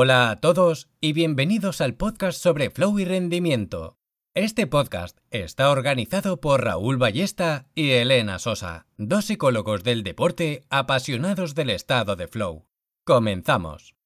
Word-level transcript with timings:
Hola 0.00 0.30
a 0.30 0.36
todos 0.36 0.88
y 1.00 1.12
bienvenidos 1.12 1.80
al 1.80 1.96
podcast 1.96 2.40
sobre 2.40 2.70
flow 2.70 3.00
y 3.00 3.04
rendimiento. 3.04 3.98
Este 4.32 4.68
podcast 4.68 5.18
está 5.32 5.70
organizado 5.70 6.40
por 6.40 6.62
Raúl 6.62 6.98
Ballesta 6.98 7.66
y 7.74 7.90
Elena 7.90 8.38
Sosa, 8.38 8.86
dos 8.96 9.24
psicólogos 9.24 9.82
del 9.82 10.04
deporte 10.04 10.62
apasionados 10.70 11.56
del 11.56 11.70
estado 11.70 12.14
de 12.14 12.28
flow. 12.28 12.68
Comenzamos. 13.02 13.96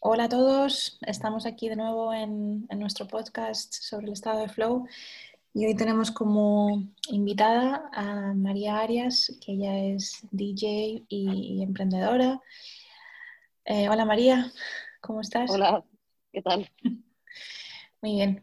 Hola 0.00 0.24
a 0.24 0.28
todos, 0.28 0.98
estamos 1.06 1.46
aquí 1.46 1.70
de 1.70 1.76
nuevo 1.76 2.12
en, 2.12 2.66
nuestro 2.76 3.08
podcast 3.08 3.72
sobre 3.72 4.08
el 4.08 4.12
estado 4.12 4.40
de 4.40 4.50
flow 4.50 4.86
y 5.54 5.64
hoy 5.64 5.74
tenemos 5.74 6.10
como 6.10 6.84
invitada 7.08 7.88
a 7.94 8.34
María 8.34 8.80
Arias, 8.80 9.32
que 9.40 9.52
ella 9.52 9.78
es 9.78 10.26
DJ 10.30 11.06
y 11.08 11.62
emprendedora 11.62 12.42
eh, 13.68 13.86
hola 13.90 14.06
María, 14.06 14.50
¿cómo 15.02 15.20
estás? 15.20 15.50
Hola, 15.50 15.84
¿qué 16.32 16.40
tal? 16.40 16.70
Muy 18.00 18.14
bien. 18.14 18.42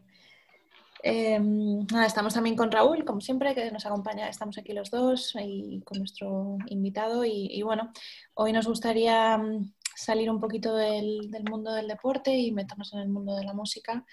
Em, 1.02 1.84
estamos 2.06 2.34
también 2.34 2.54
con 2.54 2.70
Raúl, 2.70 3.04
como 3.04 3.20
siempre, 3.20 3.52
que 3.52 3.72
nos 3.72 3.84
acompaña. 3.86 4.28
Estamos 4.28 4.56
aquí 4.56 4.72
los 4.72 4.90
dos 4.90 5.34
y 5.40 5.82
con 5.82 5.98
nuestro 5.98 6.58
invitado. 6.68 7.24
Y, 7.24 7.60
bueno, 7.62 7.90
hoy 8.34 8.52
nos 8.52 8.68
gustaría 8.68 9.36
mm, 9.36 9.74
salir 9.96 10.30
un 10.30 10.38
poquito 10.38 10.76
del, 10.76 11.28
mundo 11.50 11.72
del 11.72 11.88
deporte 11.88 12.32
y 12.36 12.52
meternos 12.52 12.92
en 12.92 13.00
el 13.00 13.08
mundo 13.08 13.34
de 13.34 13.44
la 13.44 13.52
música, 13.52 14.06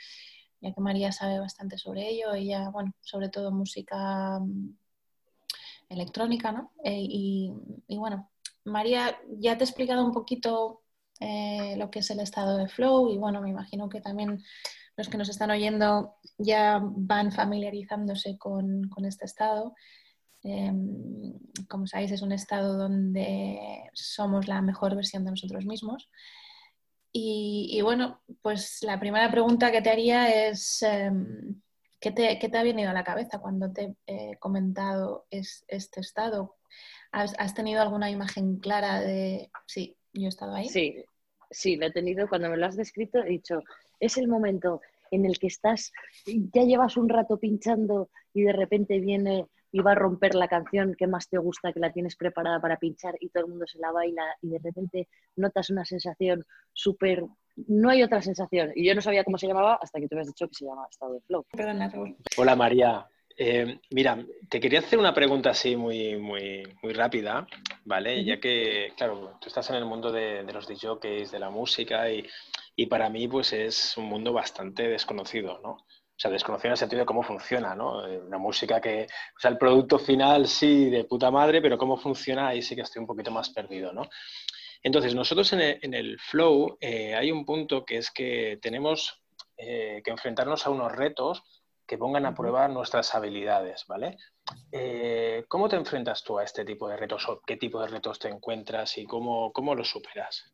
ya 0.61 0.73
que 0.73 0.81
María 0.81 1.11
sabe 1.11 1.39
bastante 1.39 1.77
sobre 1.77 2.09
ello. 2.09 2.33
Ella, 2.33 2.69
bueno, 2.69 2.91
sobre 3.01 3.29
todo 3.29 3.51
música 3.51 4.39
mm, 4.39 4.75
electrónica, 5.89 6.51
¿no? 6.51 6.71
Eh, 6.83 7.05
y, 7.07 7.53
y 7.87 7.97
bueno, 7.97 8.31
María 8.65 9.15
ya 9.37 9.57
te 9.57 9.63
he 9.63 9.67
explicado 9.67 10.03
un 10.03 10.11
poquito 10.11 10.82
eh, 11.19 11.75
lo 11.77 11.89
que 11.89 11.99
es 11.99 12.09
el 12.09 12.19
estado 12.19 12.57
de 12.57 12.67
flow 12.67 13.09
y 13.09 13.17
bueno, 13.17 13.41
me 13.41 13.49
imagino 13.49 13.89
que 13.89 14.01
también 14.01 14.43
los 14.95 15.07
que 15.07 15.17
nos 15.17 15.29
están 15.29 15.51
oyendo 15.51 16.15
ya 16.37 16.79
van 16.81 17.31
familiarizándose 17.31 18.37
con, 18.37 18.89
este 19.05 19.25
estado. 19.25 19.73
Em, 20.43 21.33
como 21.69 21.87
sabéis, 21.87 22.11
es 22.11 22.21
un 22.21 22.31
estado 22.31 22.77
donde 22.77 23.89
somos 23.93 24.47
la 24.47 24.61
mejor 24.61 24.95
versión 24.95 25.23
de 25.25 25.31
nosotros 25.31 25.65
mismos. 25.65 26.09
Y, 27.15 27.79
bueno, 27.83 28.21
pues 28.41 28.79
la 28.81 28.99
primera 28.99 29.29
pregunta 29.29 29.71
que 29.71 29.81
te 29.83 29.91
haría 29.91 30.47
es, 30.47 30.81
em, 30.81 31.61
¿qué, 31.99 32.11
te, 32.11 32.39
¿qué, 32.39 32.49
te, 32.49 32.57
ha 32.57 32.63
venido 32.63 32.89
a 32.89 32.93
la 32.93 33.03
cabeza 33.03 33.39
cuando 33.39 33.71
te 33.71 33.95
he 34.07 34.37
comentado 34.39 35.27
este 35.29 35.99
estado? 36.01 36.57
¿Has, 37.11 37.35
¿Has, 37.37 37.53
tenido 37.53 37.81
alguna 37.81 38.09
imagen 38.09 38.57
clara 38.57 38.99
de, 38.99 39.51
sí, 39.67 39.95
yo 40.13 40.25
he 40.25 40.29
estado 40.29 40.55
ahí? 40.55 40.69
Sí, 40.69 41.03
sí, 41.49 41.75
lo 41.75 41.87
he 41.87 41.91
tenido, 41.91 42.27
cuando 42.27 42.49
me 42.49 42.57
lo 42.57 42.65
has 42.65 42.75
descrito, 42.75 43.19
he 43.19 43.29
dicho, 43.29 43.61
es 43.99 44.17
el 44.17 44.27
momento 44.27 44.81
en 45.11 45.25
el 45.25 45.37
que 45.37 45.47
estás, 45.47 45.91
ya 46.25 46.63
llevas 46.63 46.97
un 46.97 47.09
rato 47.09 47.37
pinchando 47.37 48.09
y 48.33 48.43
de 48.43 48.53
repente 48.53 48.99
viene 48.99 49.45
y 49.71 49.79
va 49.79 49.93
a 49.93 49.95
romper 49.95 50.35
la 50.35 50.47
canción 50.47 50.95
que 50.95 51.07
más 51.07 51.27
te 51.27 51.37
gusta, 51.37 51.73
que 51.73 51.79
la 51.79 51.91
tienes 51.91 52.15
preparada 52.15 52.61
para 52.61 52.77
pinchar 52.77 53.15
y 53.19 53.29
todo 53.29 53.45
el 53.45 53.49
mundo 53.49 53.65
se 53.67 53.79
la 53.79 53.91
baila 53.91 54.23
y 54.41 54.49
de 54.49 54.59
repente 54.59 55.07
notas 55.35 55.69
una 55.71 55.83
sensación 55.83 56.45
súper... 56.71 57.23
No 57.67 57.89
hay 57.89 58.03
otra 58.03 58.21
sensación. 58.21 58.71
Y 58.75 58.87
yo 58.87 58.93
no 58.93 59.01
sabía 59.01 59.23
cómo 59.23 59.37
se 59.37 59.47
llamaba 59.47 59.79
hasta 59.81 59.99
que 59.99 60.07
tú 60.07 60.15
me 60.15 60.21
has 60.21 60.27
dicho 60.27 60.47
que 60.47 60.55
se 60.55 60.65
llama 60.65 60.87
estado 60.89 61.13
de 61.13 61.21
flow. 61.21 61.45
Hola 62.37 62.55
María, 62.55 63.07
eh, 63.37 63.79
mira, 63.91 64.23
te 64.49 64.59
quería 64.59 64.79
hacer 64.79 64.99
una 64.99 65.13
pregunta 65.13 65.51
así 65.51 65.75
muy, 65.75 66.17
muy, 66.17 66.63
muy 66.81 66.93
rápida, 66.93 67.47
¿vale? 67.85 68.23
Ya 68.23 68.39
que, 68.39 68.93
claro, 68.95 69.37
tú 69.41 69.47
estás 69.47 69.69
en 69.69 69.77
el 69.77 69.85
mundo 69.85 70.11
de, 70.11 70.43
los 70.53 70.67
DJs, 70.67 71.31
de 71.31 71.39
la 71.39 71.49
música, 71.49 72.09
y, 72.11 72.27
y, 72.75 72.85
para 72.85 73.09
mí, 73.09 73.27
pues 73.27 73.53
es 73.53 73.97
un 73.97 74.05
mundo 74.05 74.33
bastante 74.33 74.87
desconocido, 74.87 75.59
¿no? 75.63 75.71
O 75.71 76.15
sea, 76.15 76.29
desconocido 76.29 76.67
en 76.67 76.71
el 76.73 76.77
sentido 76.77 76.99
de 77.01 77.05
cómo 77.05 77.23
funciona, 77.23 77.75
¿no? 77.75 78.07
Eh, 78.07 78.19
una 78.19 78.37
música 78.37 78.79
que, 78.79 79.07
o 79.35 79.39
sea, 79.39 79.49
el 79.49 79.57
producto 79.57 79.97
final 79.97 80.47
sí, 80.47 80.89
de 80.89 81.05
puta 81.05 81.31
madre, 81.31 81.61
pero 81.61 81.77
cómo 81.77 81.97
funciona, 81.97 82.49
ahí 82.49 82.61
sí 82.61 82.75
que 82.75 82.81
estoy 82.81 82.99
un 82.99 83.07
poquito 83.07 83.31
más 83.31 83.49
perdido, 83.49 83.91
¿no? 83.93 84.09
Entonces, 84.83 85.15
nosotros 85.15 85.51
en 85.53 85.93
el, 85.93 86.19
flow 86.19 86.77
eh, 86.81 87.15
hay 87.15 87.31
un 87.31 87.45
punto 87.45 87.85
que 87.85 87.97
es 87.97 88.11
que 88.11 88.59
tenemos 88.61 89.19
que 89.55 90.03
enfrentarnos 90.07 90.65
a 90.65 90.71
unos 90.71 90.91
retos 90.91 91.41
que 91.85 91.97
pongan 91.97 92.25
a 92.25 92.33
prueba 92.33 92.67
nuestras 92.67 93.13
habilidades, 93.15 93.85
¿vale? 93.87 94.17
Eh, 94.71 95.45
¿Cómo 95.47 95.69
te 95.69 95.75
enfrentas 95.75 96.23
tú 96.23 96.39
a 96.39 96.43
este 96.43 96.65
tipo 96.65 96.87
de 96.87 96.97
retos 96.97 97.27
o 97.29 97.41
qué 97.45 97.57
tipo 97.57 97.81
de 97.81 97.87
retos 97.87 98.19
te 98.19 98.29
encuentras 98.29 98.97
y 98.97 99.05
cómo, 99.05 99.51
cómo 99.51 99.75
los 99.75 99.89
superas? 99.89 100.53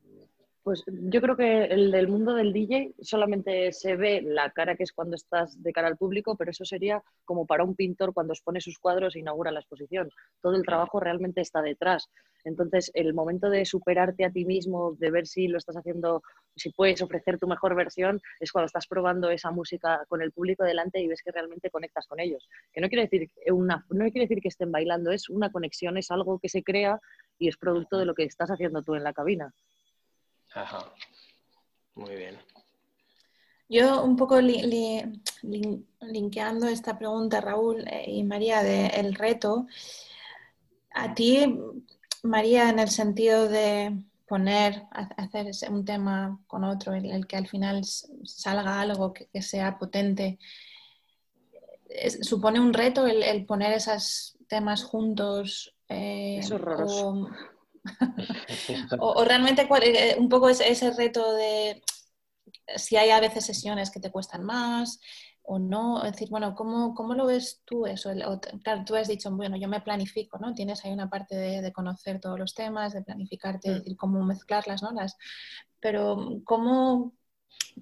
Pues 0.70 0.84
yo 0.86 1.20
creo 1.20 1.36
que 1.36 1.64
el 1.64 1.90
del 1.90 2.08
mundo 2.08 2.36
del 2.36 2.54
DJ 2.54 2.94
solamente 3.02 3.72
se 3.72 3.96
ve 3.96 4.22
la 4.22 4.52
cara 4.52 4.76
que 4.76 4.84
es 4.84 4.94
cuando 4.94 5.16
estás 5.16 5.60
de 5.64 5.74
cara 5.74 5.88
al 5.88 5.98
público, 5.98 6.36
pero 6.38 6.52
eso 6.52 6.64
sería 6.64 7.02
como 7.26 7.48
para 7.48 7.64
un 7.64 7.74
pintor 7.74 8.14
cuando 8.14 8.34
expone 8.34 8.62
sus 8.62 8.78
cuadros 8.78 9.16
e 9.16 9.20
inaugura 9.20 9.50
la 9.50 9.62
exposición. 9.62 10.12
Todo 10.44 10.56
el 10.56 10.64
trabajo 10.64 11.00
realmente 11.00 11.42
está 11.42 11.64
detrás. 11.64 12.12
Entonces, 12.44 12.92
el 12.94 13.16
momento 13.16 13.50
de 13.50 13.66
superarte 13.66 14.26
a 14.26 14.32
ti 14.32 14.46
mismo, 14.46 14.96
de 15.00 15.10
ver 15.10 15.26
si 15.26 15.48
lo 15.48 15.58
estás 15.58 15.76
haciendo, 15.76 16.22
si 16.56 16.70
puedes 16.70 17.02
ofrecer 17.02 17.40
tu 17.40 17.48
mejor 17.48 17.74
versión, 17.74 18.22
es 18.40 18.52
cuando 18.52 18.68
estás 18.68 18.86
probando 18.86 19.32
esa 19.32 19.50
música 19.50 20.06
con 20.08 20.22
el 20.22 20.32
público 20.32 20.64
delante 20.64 21.02
y 21.02 21.08
ves 21.08 21.24
que 21.24 21.32
realmente 21.32 21.72
conectas 21.72 22.06
con 22.06 22.20
ellos. 22.20 22.48
Que 22.72 22.80
no 22.80 22.90
quiere 22.90 23.08
decir, 23.08 23.32
una, 23.52 23.88
no 23.90 24.04
quiere 24.12 24.28
decir 24.28 24.40
que 24.40 24.50
estén 24.50 24.72
bailando, 24.72 25.10
es 25.10 25.30
una 25.30 25.52
conexión, 25.52 25.98
es 25.98 26.12
algo 26.12 26.38
que 26.38 26.48
se 26.48 26.62
crea 26.62 27.00
y 27.40 27.48
es 27.48 27.58
producto 27.58 27.98
de 27.98 28.06
lo 28.06 28.14
que 28.14 28.26
estás 28.26 28.52
haciendo 28.52 28.84
tú 28.84 28.94
en 28.94 29.04
la 29.04 29.14
cabina. 29.14 29.52
Ajá. 30.54 30.94
Muy 31.96 32.16
bien. 32.16 32.38
Yo 33.68 34.04
un 34.04 34.16
poco 34.16 34.40
linkeando 36.02 36.68
esta 36.68 36.98
pregunta, 36.98 37.40
Raúl 37.40 37.88
eh, 37.88 38.06
y 38.08 38.24
María, 38.24 38.64
del 38.64 39.14
reto, 39.14 39.68
a 40.92 41.14
ti, 41.14 41.56
María, 42.24 42.70
en 42.70 42.80
el 42.80 42.90
sentido 42.90 43.48
de 43.48 43.96
poner, 44.28 44.84
hacer 45.18 45.52
un 45.70 45.86
tema 45.86 46.40
con 46.48 46.64
otro, 46.64 46.94
el, 46.94 47.12
el 47.12 47.28
que 47.28 47.38
al 47.38 47.48
final 47.48 47.84
salga 47.86 48.82
algo 48.82 49.14
que, 49.14 49.28
sea 49.42 49.78
potente, 49.78 50.40
¿supone 52.22 52.60
un 52.60 52.74
reto 52.74 53.06
el, 53.06 53.46
poner 53.46 53.74
esos 53.74 54.38
temas 54.48 54.84
juntos? 54.84 55.76
Eh, 55.88 56.38
es 56.40 56.52
horroroso. 56.52 57.10
o, 57.10 57.30
realmente 59.26 59.68
eh, 59.84 60.16
un 60.18 60.30
poco 60.30 60.50
ese, 60.50 60.70
ese 60.70 60.92
reto 60.92 61.34
de 61.34 61.82
si 62.76 62.98
hay 62.98 63.10
a 63.10 63.20
veces 63.20 63.46
sesiones 63.46 63.92
que 63.92 64.00
te 64.00 64.12
cuestan 64.12 64.44
más 64.44 65.00
o 65.52 65.58
no, 65.58 66.04
es 66.04 66.12
decir, 66.12 66.30
bueno, 66.30 66.54
¿cómo, 66.54 66.94
cómo 66.94 67.16
lo 67.16 67.26
ves 67.26 67.64
tú 67.66 67.88
eso? 67.88 68.12
claro, 68.64 68.84
tú 68.86 68.96
has 68.96 69.08
dicho, 69.08 69.32
bueno, 69.32 69.58
yo 69.58 69.68
me 69.68 69.82
planifico, 69.82 70.38
¿no? 70.38 70.54
Tienes 70.54 70.86
ahí 70.86 70.92
una 70.92 71.10
parte 71.10 71.36
de, 71.36 71.74
conocer 71.74 72.20
todos 72.20 72.38
los 72.38 72.54
temas, 72.54 72.94
de 72.94 73.02
planificarte, 73.02 73.72
mm. 73.72 73.74
decir, 73.74 73.98
cómo 73.98 74.24
mezclarlas, 74.24 74.84
¿no? 74.84 74.92
Las, 74.92 75.18
pero, 75.80 76.42
¿cómo, 76.44 77.14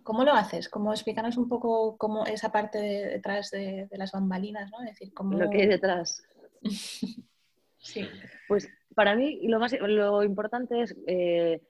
¿cómo 0.01 0.23
lo 0.23 0.31
haces? 0.31 0.69
¿Cómo 0.69 0.93
explícanos 0.93 1.35
un 1.35 1.49
poco 1.49 1.97
cómo 1.97 2.25
esa 2.25 2.53
parte 2.53 2.79
detrás 2.79 3.51
de, 3.51 3.89
las 3.91 4.13
bambalinas, 4.13 4.71
¿no? 4.71 4.79
Es 4.85 4.91
decir, 4.91 5.13
cómo... 5.13 5.37
Lo 5.37 5.49
que 5.49 5.63
hay 5.63 5.67
detrás. 5.67 6.23
sí. 7.79 8.07
Pues 8.47 8.69
para 8.97 9.15
mí 9.15 9.39
lo 9.43 9.59
más 9.59 9.75
lo 9.79 10.23
importante 10.23 10.81
es 10.81 10.95
eh, 11.05 11.61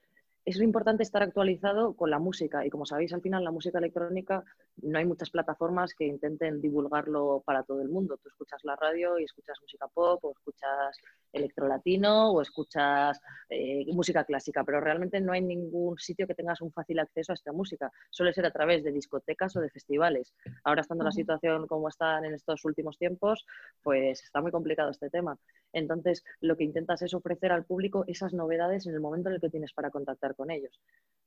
es 0.46 0.56
importante 0.62 1.02
estar 1.02 1.22
actualizado 1.22 1.92
con 1.92 2.08
la 2.10 2.18
música 2.18 2.64
y 2.64 2.70
como 2.70 2.86
sabéis 2.86 3.12
al 3.12 3.20
final 3.20 3.44
la 3.44 3.50
música 3.50 3.76
electrónica 3.76 4.44
no 4.82 4.98
hay 4.98 5.04
muchas 5.04 5.30
plataformas 5.30 5.94
que 5.94 6.06
intenten 6.06 6.60
divulgarlo 6.60 7.42
para 7.44 7.62
todo 7.62 7.80
el 7.82 7.88
mundo. 7.88 8.18
Tú 8.22 8.28
escuchas 8.28 8.60
la 8.64 8.76
radio 8.76 9.18
y 9.18 9.24
escuchas 9.24 9.58
música 9.60 9.86
pop 9.88 10.24
o 10.24 10.32
escuchas 10.32 10.96
electrolatino 11.32 12.32
o 12.32 12.42
escuchas 12.42 13.20
eh, 13.48 13.84
música 13.92 14.24
clásica, 14.24 14.64
pero 14.64 14.80
realmente 14.80 15.20
no 15.20 15.32
hay 15.32 15.42
ningún 15.42 15.98
sitio 15.98 16.26
que 16.26 16.34
tengas 16.34 16.60
un 16.60 16.72
fácil 16.72 16.98
acceso 16.98 17.32
a 17.32 17.34
esta 17.34 17.52
música. 17.52 17.90
Suele 18.10 18.32
ser 18.32 18.46
a 18.46 18.50
través 18.50 18.84
de 18.84 18.92
discotecas 18.92 19.56
o 19.56 19.60
de 19.60 19.70
festivales. 19.70 20.34
Ahora 20.64 20.82
estando 20.82 21.04
la 21.04 21.12
situación 21.12 21.66
como 21.66 21.88
está 21.88 22.18
en 22.18 22.34
estos 22.34 22.64
últimos 22.64 22.98
tiempos, 22.98 23.44
pues 23.82 24.22
está 24.22 24.40
muy 24.40 24.50
complicado 24.50 24.90
este 24.90 25.10
tema. 25.10 25.38
Entonces, 25.72 26.24
lo 26.40 26.56
que 26.56 26.64
intentas 26.64 27.02
es 27.02 27.14
ofrecer 27.14 27.52
al 27.52 27.64
público 27.64 28.04
esas 28.06 28.32
novedades 28.32 28.86
en 28.86 28.94
el 28.94 29.00
momento 29.00 29.28
en 29.28 29.36
el 29.36 29.40
que 29.40 29.50
tienes 29.50 29.72
para 29.72 29.90
contactar 29.90 30.34
con 30.34 30.50
ellos. 30.50 30.80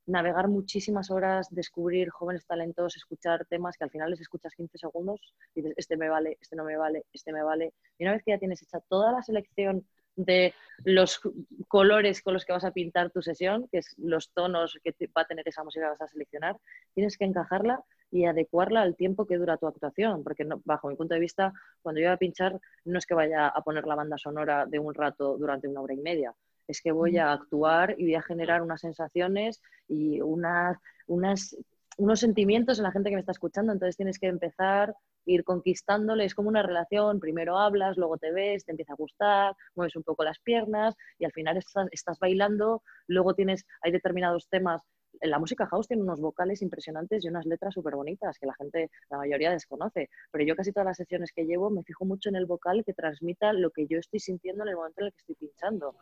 Navegar 0.07 0.47
muchísimas 0.47 1.11
horas, 1.11 1.47
descubrir 1.51 2.09
jóvenes 2.09 2.45
talentos, 2.45 2.95
escuchar 2.95 3.40
temas 3.45 3.77
que 3.77 3.83
al 3.83 3.89
final 3.89 4.09
les 4.09 4.21
escuchas 4.21 4.53
15 4.55 4.77
segundos 4.77 5.19
y 5.55 5.61
dices, 5.61 5.73
este 5.77 5.97
me 5.97 6.09
vale, 6.09 6.37
este 6.41 6.55
no 6.55 6.63
me 6.63 6.77
vale, 6.77 7.05
este 7.13 7.31
me 7.31 7.43
vale. 7.43 7.73
Y 7.97 8.03
una 8.03 8.13
vez 8.13 8.23
que 8.23 8.31
ya 8.31 8.37
tienes 8.37 8.61
hecha 8.61 8.79
toda 8.81 9.11
la 9.11 9.21
selección 9.21 9.85
de 10.15 10.53
los 10.83 11.21
colores 11.67 12.21
con 12.21 12.33
los 12.33 12.45
que 12.45 12.53
vas 12.53 12.65
a 12.65 12.71
pintar 12.71 13.11
tu 13.11 13.21
sesión, 13.21 13.67
que 13.71 13.79
es 13.79 13.95
los 13.97 14.31
tonos 14.31 14.77
que 14.83 14.93
va 15.15 15.21
a 15.21 15.25
tener 15.27 15.47
esa 15.47 15.63
música 15.63 15.85
que 15.85 15.91
vas 15.91 16.01
a 16.01 16.07
seleccionar, 16.07 16.57
tienes 16.93 17.17
que 17.17 17.25
encajarla 17.25 17.83
y 18.11 18.25
adecuarla 18.25 18.81
al 18.81 18.95
tiempo 18.95 19.25
que 19.25 19.37
dura 19.37 19.57
tu 19.57 19.67
actuación, 19.67 20.23
porque 20.23 20.45
bajo 20.65 20.89
mi 20.89 20.95
punto 20.95 21.13
de 21.13 21.21
vista, 21.21 21.53
cuando 21.81 22.01
yo 22.01 22.07
voy 22.07 22.13
a 22.13 22.17
pinchar, 22.17 22.59
no 22.83 22.97
es 22.97 23.05
que 23.05 23.13
vaya 23.13 23.47
a 23.47 23.61
poner 23.61 23.85
la 23.85 23.95
banda 23.95 24.17
sonora 24.17 24.65
de 24.65 24.79
un 24.79 24.93
rato 24.93 25.37
durante 25.37 25.69
una 25.69 25.81
hora 25.81 25.93
y 25.93 26.01
media, 26.01 26.35
es 26.67 26.81
que 26.81 26.91
voy 26.91 27.17
a 27.17 27.31
actuar 27.31 27.95
y 27.97 28.03
voy 28.03 28.15
a 28.15 28.21
generar 28.21 28.61
unas 28.61 28.81
sensaciones 28.81 29.61
y 29.87 30.21
unas, 30.21 30.77
unas, 31.07 31.57
unos 31.97 32.19
sentimientos 32.19 32.79
en 32.79 32.83
la 32.83 32.91
gente 32.91 33.09
que 33.09 33.15
me 33.15 33.19
está 33.19 33.31
escuchando, 33.31 33.73
entonces 33.73 33.97
tienes 33.97 34.19
que 34.19 34.27
empezar 34.27 34.95
ir 35.25 35.43
conquistándole, 35.43 36.25
es 36.25 36.33
como 36.33 36.49
una 36.49 36.63
relación, 36.63 37.19
primero 37.19 37.59
hablas, 37.59 37.97
luego 37.97 38.17
te 38.17 38.31
ves, 38.31 38.65
te 38.65 38.71
empieza 38.71 38.93
a 38.93 38.95
gustar, 38.95 39.55
mueves 39.75 39.95
un 39.95 40.03
poco 40.03 40.23
las 40.23 40.39
piernas 40.39 40.95
y 41.19 41.25
al 41.25 41.31
final 41.31 41.57
estás, 41.57 41.87
estás 41.91 42.17
bailando, 42.19 42.81
luego 43.07 43.33
tienes, 43.35 43.65
hay 43.81 43.91
determinados 43.91 44.47
temas 44.49 44.81
la 45.19 45.39
música 45.39 45.67
house 45.67 45.87
tiene 45.87 46.03
unos 46.03 46.19
vocales 46.19 46.61
impresionantes 46.61 47.23
y 47.23 47.27
unas 47.27 47.45
letras 47.45 47.73
súper 47.73 47.95
bonitas 47.95 48.39
que 48.39 48.45
la 48.45 48.55
gente, 48.55 48.89
la 49.09 49.17
mayoría 49.17 49.51
desconoce. 49.51 50.09
Pero 50.31 50.45
yo 50.45 50.55
casi 50.55 50.71
todas 50.71 50.85
las 50.85 50.97
sesiones 50.97 51.31
que 51.33 51.45
llevo 51.45 51.69
me 51.69 51.83
fijo 51.83 52.05
mucho 52.05 52.29
en 52.29 52.35
el 52.35 52.45
vocal 52.45 52.83
que 52.85 52.93
transmita 52.93 53.53
lo 53.53 53.71
que 53.71 53.87
yo 53.87 53.99
estoy 53.99 54.19
sintiendo 54.19 54.63
en 54.63 54.69
el 54.69 54.75
momento 54.75 55.01
en 55.01 55.07
el 55.07 55.11
que 55.11 55.17
estoy 55.17 55.35
pinchando. 55.35 55.95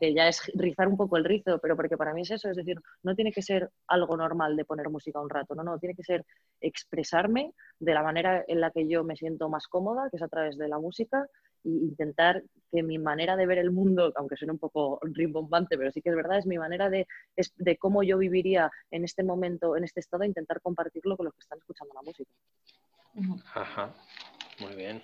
Que 0.00 0.12
ya 0.12 0.28
es 0.28 0.50
rizar 0.54 0.88
un 0.88 0.96
poco 0.96 1.16
el 1.16 1.24
rizo, 1.24 1.58
pero 1.58 1.76
porque 1.76 1.96
para 1.96 2.12
mí 2.12 2.22
es 2.22 2.32
eso, 2.32 2.50
es 2.50 2.56
decir, 2.56 2.80
no 3.02 3.14
tiene 3.14 3.32
que 3.32 3.42
ser 3.42 3.70
algo 3.86 4.16
normal 4.16 4.56
de 4.56 4.64
poner 4.64 4.88
música 4.88 5.20
un 5.20 5.30
rato, 5.30 5.54
no, 5.54 5.62
no, 5.62 5.78
tiene 5.78 5.94
que 5.94 6.02
ser 6.02 6.24
expresarme 6.60 7.52
de 7.78 7.94
la 7.94 8.02
manera 8.02 8.44
en 8.48 8.60
la 8.60 8.70
que 8.70 8.88
yo 8.88 9.04
me 9.04 9.16
siento 9.16 9.48
más 9.48 9.68
cómoda, 9.68 10.08
que 10.10 10.16
es 10.16 10.22
a 10.22 10.28
través 10.28 10.58
de 10.58 10.68
la 10.68 10.78
música, 10.78 11.26
e 11.64 11.68
intentar 11.68 12.42
que 12.72 12.82
mi 12.82 12.98
manera 12.98 13.36
de 13.36 13.46
ver 13.46 13.58
el 13.58 13.70
mundo, 13.70 14.12
aunque 14.16 14.36
suene 14.36 14.52
un 14.52 14.58
poco 14.58 14.98
rimbombante, 15.02 15.78
pero 15.78 15.92
sí 15.92 16.02
que 16.02 16.10
es 16.10 16.16
verdad, 16.16 16.38
es 16.38 16.46
mi 16.46 16.58
manera 16.58 16.90
de, 16.90 17.06
de 17.56 17.76
cómo 17.76 18.02
yo 18.02 18.18
viviría 18.18 18.70
en 18.90 19.04
este 19.04 19.22
momento, 19.22 19.76
en 19.76 19.84
este 19.84 20.00
estado, 20.00 20.24
intentar 20.24 20.60
compartirlo 20.60 21.16
con 21.16 21.26
los 21.26 21.34
que 21.34 21.40
están 21.40 21.58
escuchando 21.58 21.94
la 21.94 22.02
música. 22.02 22.30
Ajá, 23.54 23.94
muy 24.58 24.74
bien. 24.74 25.02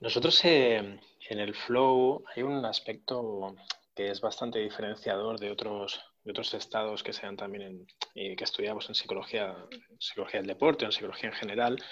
Nosotros 0.00 0.40
eh, 0.44 0.98
en 1.30 1.38
el 1.38 1.54
flow 1.54 2.24
hay 2.34 2.42
un 2.42 2.64
aspecto 2.64 3.54
que 3.94 4.10
es 4.10 4.20
bastante 4.20 4.58
diferenciador 4.58 5.38
de 5.38 5.52
otros, 5.52 6.02
de 6.24 6.32
otros 6.32 6.52
estados 6.54 7.04
que 7.04 7.12
sean 7.12 7.36
también 7.36 7.86
en, 8.14 8.36
que 8.36 8.44
estudiamos 8.44 8.88
en 8.88 8.96
psicología, 8.96 9.54
psicología 9.98 10.40
del 10.40 10.48
deporte, 10.48 10.84
en 10.84 10.92
psicología 10.92 11.30
en 11.30 11.36
general, 11.36 11.82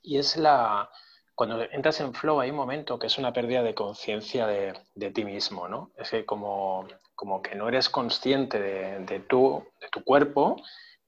y 0.00 0.18
es 0.18 0.36
la, 0.36 0.88
cuando 1.34 1.60
entras 1.62 2.00
en 2.00 2.14
flow 2.14 2.40
hay 2.40 2.50
un 2.50 2.56
momento 2.56 3.00
que 3.00 3.08
es 3.08 3.18
una 3.18 3.32
pérdida 3.32 3.64
de 3.64 3.74
conciencia 3.74 4.46
de, 4.46 5.10
ti 5.10 5.24
mismo, 5.24 5.66
¿no? 5.66 5.90
Es 5.96 6.10
que 6.10 6.24
como, 6.24 6.86
como 7.16 7.42
que 7.42 7.56
no 7.56 7.68
eres 7.68 7.88
consciente 7.88 8.60
de, 8.60 9.00
de, 9.00 9.18
tu, 9.20 9.66
de 9.80 9.88
tu 9.88 10.04
cuerpo 10.04 10.56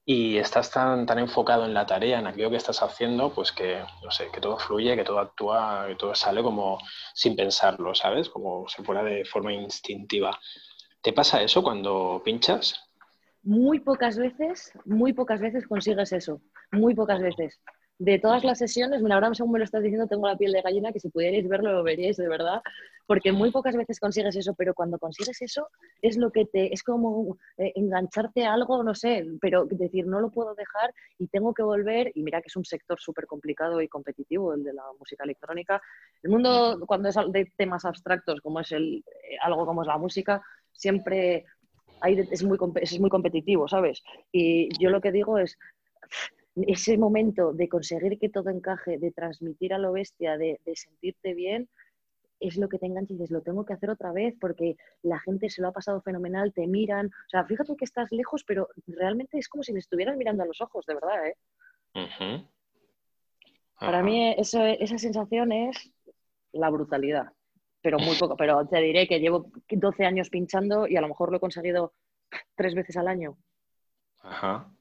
y 0.05 0.37
estás 0.37 0.71
tan, 0.71 1.05
tan 1.05 1.19
enfocado 1.19 1.65
en 1.65 1.73
la 1.73 1.85
tarea, 1.85 2.19
en 2.19 2.27
aquello 2.27 2.49
que 2.49 2.57
estás 2.57 2.81
haciendo, 2.81 3.33
pues 3.33 3.51
que, 3.51 3.83
no 4.03 4.11
sé, 4.11 4.29
que 4.33 4.41
todo 4.41 4.57
fluye, 4.57 4.95
que 4.95 5.03
todo 5.03 5.19
actúa, 5.19 5.85
que 5.87 5.95
todo 5.95 6.15
sale 6.15 6.41
como 6.41 6.79
sin 7.13 7.35
pensarlo, 7.35 7.93
¿sabes? 7.93 8.29
Como 8.29 8.67
si 8.67 8.83
fuera 8.83 9.03
de 9.03 9.23
forma 9.25 9.53
instintiva. 9.53 10.37
¿Te 11.01 11.13
pasa 11.13 11.41
eso 11.41 11.61
cuando 11.63 12.21
pinchas? 12.23 12.83
Muy 13.43 13.79
pocas 13.79 14.17
veces, 14.17 14.71
muy 14.85 15.13
pocas 15.13 15.39
veces 15.39 15.67
consigues 15.67 16.11
eso, 16.13 16.41
muy 16.71 16.93
pocas 16.93 17.19
veces 17.21 17.59
de 18.01 18.17
todas 18.17 18.43
las 18.43 18.57
sesiones, 18.57 19.03
mira, 19.03 19.13
ahora 19.13 19.31
según 19.35 19.51
me 19.51 19.59
lo 19.59 19.65
estás 19.65 19.83
diciendo, 19.83 20.07
tengo 20.07 20.27
la 20.27 20.35
piel 20.35 20.51
de 20.53 20.63
gallina, 20.63 20.91
que 20.91 20.99
si 20.99 21.09
pudierais 21.09 21.47
verlo, 21.47 21.71
lo 21.71 21.83
veríais 21.83 22.17
de 22.17 22.27
verdad, 22.27 22.59
porque 23.05 23.31
muy 23.31 23.51
pocas 23.51 23.75
veces 23.75 23.99
consigues 23.99 24.35
eso, 24.35 24.55
pero 24.55 24.73
cuando 24.73 24.97
consigues 24.97 25.39
eso, 25.39 25.67
es 26.01 26.17
lo 26.17 26.31
que 26.31 26.45
te, 26.45 26.73
es 26.73 26.81
como 26.81 27.37
eh, 27.57 27.71
engancharte 27.75 28.43
a 28.43 28.53
algo, 28.53 28.83
no 28.83 28.95
sé, 28.95 29.27
pero 29.39 29.65
decir, 29.65 30.07
no 30.07 30.19
lo 30.19 30.31
puedo 30.31 30.55
dejar 30.55 30.91
y 31.19 31.27
tengo 31.27 31.53
que 31.53 31.61
volver, 31.61 32.11
y 32.15 32.23
mira 32.23 32.41
que 32.41 32.47
es 32.47 32.55
un 32.55 32.65
sector 32.65 32.99
súper 32.99 33.27
complicado 33.27 33.79
y 33.81 33.87
competitivo, 33.87 34.55
el 34.55 34.63
de 34.63 34.73
la 34.73 34.83
música 34.97 35.23
electrónica. 35.23 35.79
El 36.23 36.31
mundo, 36.31 36.79
cuando 36.87 37.07
es 37.07 37.15
de 37.27 37.53
temas 37.55 37.85
abstractos, 37.85 38.41
como 38.41 38.61
es 38.61 38.71
el, 38.71 39.03
eh, 39.05 39.37
algo 39.43 39.63
como 39.67 39.83
es 39.83 39.87
la 39.87 39.99
música, 39.99 40.41
siempre 40.71 41.45
hay, 41.99 42.19
es, 42.31 42.43
muy, 42.43 42.57
es 42.81 42.99
muy 42.99 43.11
competitivo, 43.11 43.67
¿sabes? 43.67 44.01
Y 44.31 44.69
yo 44.79 44.89
lo 44.89 45.01
que 45.01 45.11
digo 45.11 45.37
es 45.37 45.55
ese 46.55 46.97
momento 46.97 47.53
de 47.53 47.69
conseguir 47.69 48.19
que 48.19 48.29
todo 48.29 48.49
encaje, 48.49 48.97
de 48.97 49.11
transmitir 49.11 49.73
a 49.73 49.77
lo 49.77 49.93
bestia, 49.93 50.37
de, 50.37 50.59
sentirte 50.75 51.33
bien, 51.33 51.69
es 52.39 52.57
lo 52.57 52.67
que 52.69 52.79
te 52.79 52.87
engancha 52.87 53.13
y 53.13 53.17
dices, 53.17 53.31
lo 53.31 53.41
tengo 53.41 53.65
que 53.65 53.73
hacer 53.73 53.89
otra 53.89 54.11
vez 54.11 54.35
porque 54.39 54.75
la 55.03 55.19
gente 55.19 55.49
se 55.49 55.61
lo 55.61 55.67
ha 55.67 55.71
pasado 55.71 56.01
fenomenal, 56.01 56.53
te 56.53 56.65
miran. 56.67 57.07
O 57.07 57.29
sea, 57.29 57.45
fíjate 57.45 57.75
que 57.75 57.85
estás 57.85 58.11
lejos, 58.11 58.43
pero 58.43 58.69
realmente 58.87 59.37
es 59.37 59.47
como 59.47 59.63
si 59.63 59.73
me 59.73 59.79
estuvieran 59.79 60.17
mirando 60.17 60.43
a 60.43 60.47
los 60.47 60.59
ojos, 60.59 60.85
de 60.85 60.95
verdad, 60.95 61.27
¿eh? 61.27 61.37
Para 63.79 64.03
mí 64.03 64.33
eso, 64.37 64.63
esa 64.63 64.97
sensación 64.97 65.51
es 65.51 65.91
la 66.51 66.69
brutalidad, 66.69 67.31
pero 67.81 67.99
muy 67.99 68.15
poco. 68.17 68.35
Pero 68.35 68.67
te 68.67 68.79
diré 68.79 69.07
que 69.07 69.19
llevo 69.19 69.51
12 69.69 70.05
años 70.05 70.29
pinchando 70.29 70.87
y 70.87 70.97
a 70.97 71.01
lo 71.01 71.07
mejor 71.07 71.31
lo 71.31 71.37
he 71.37 71.41
conseguido 71.41 71.93
tres 72.55 72.75
veces 72.75 72.97
al 72.97 73.07
año. 73.07 73.37
Ajá. 74.21 74.71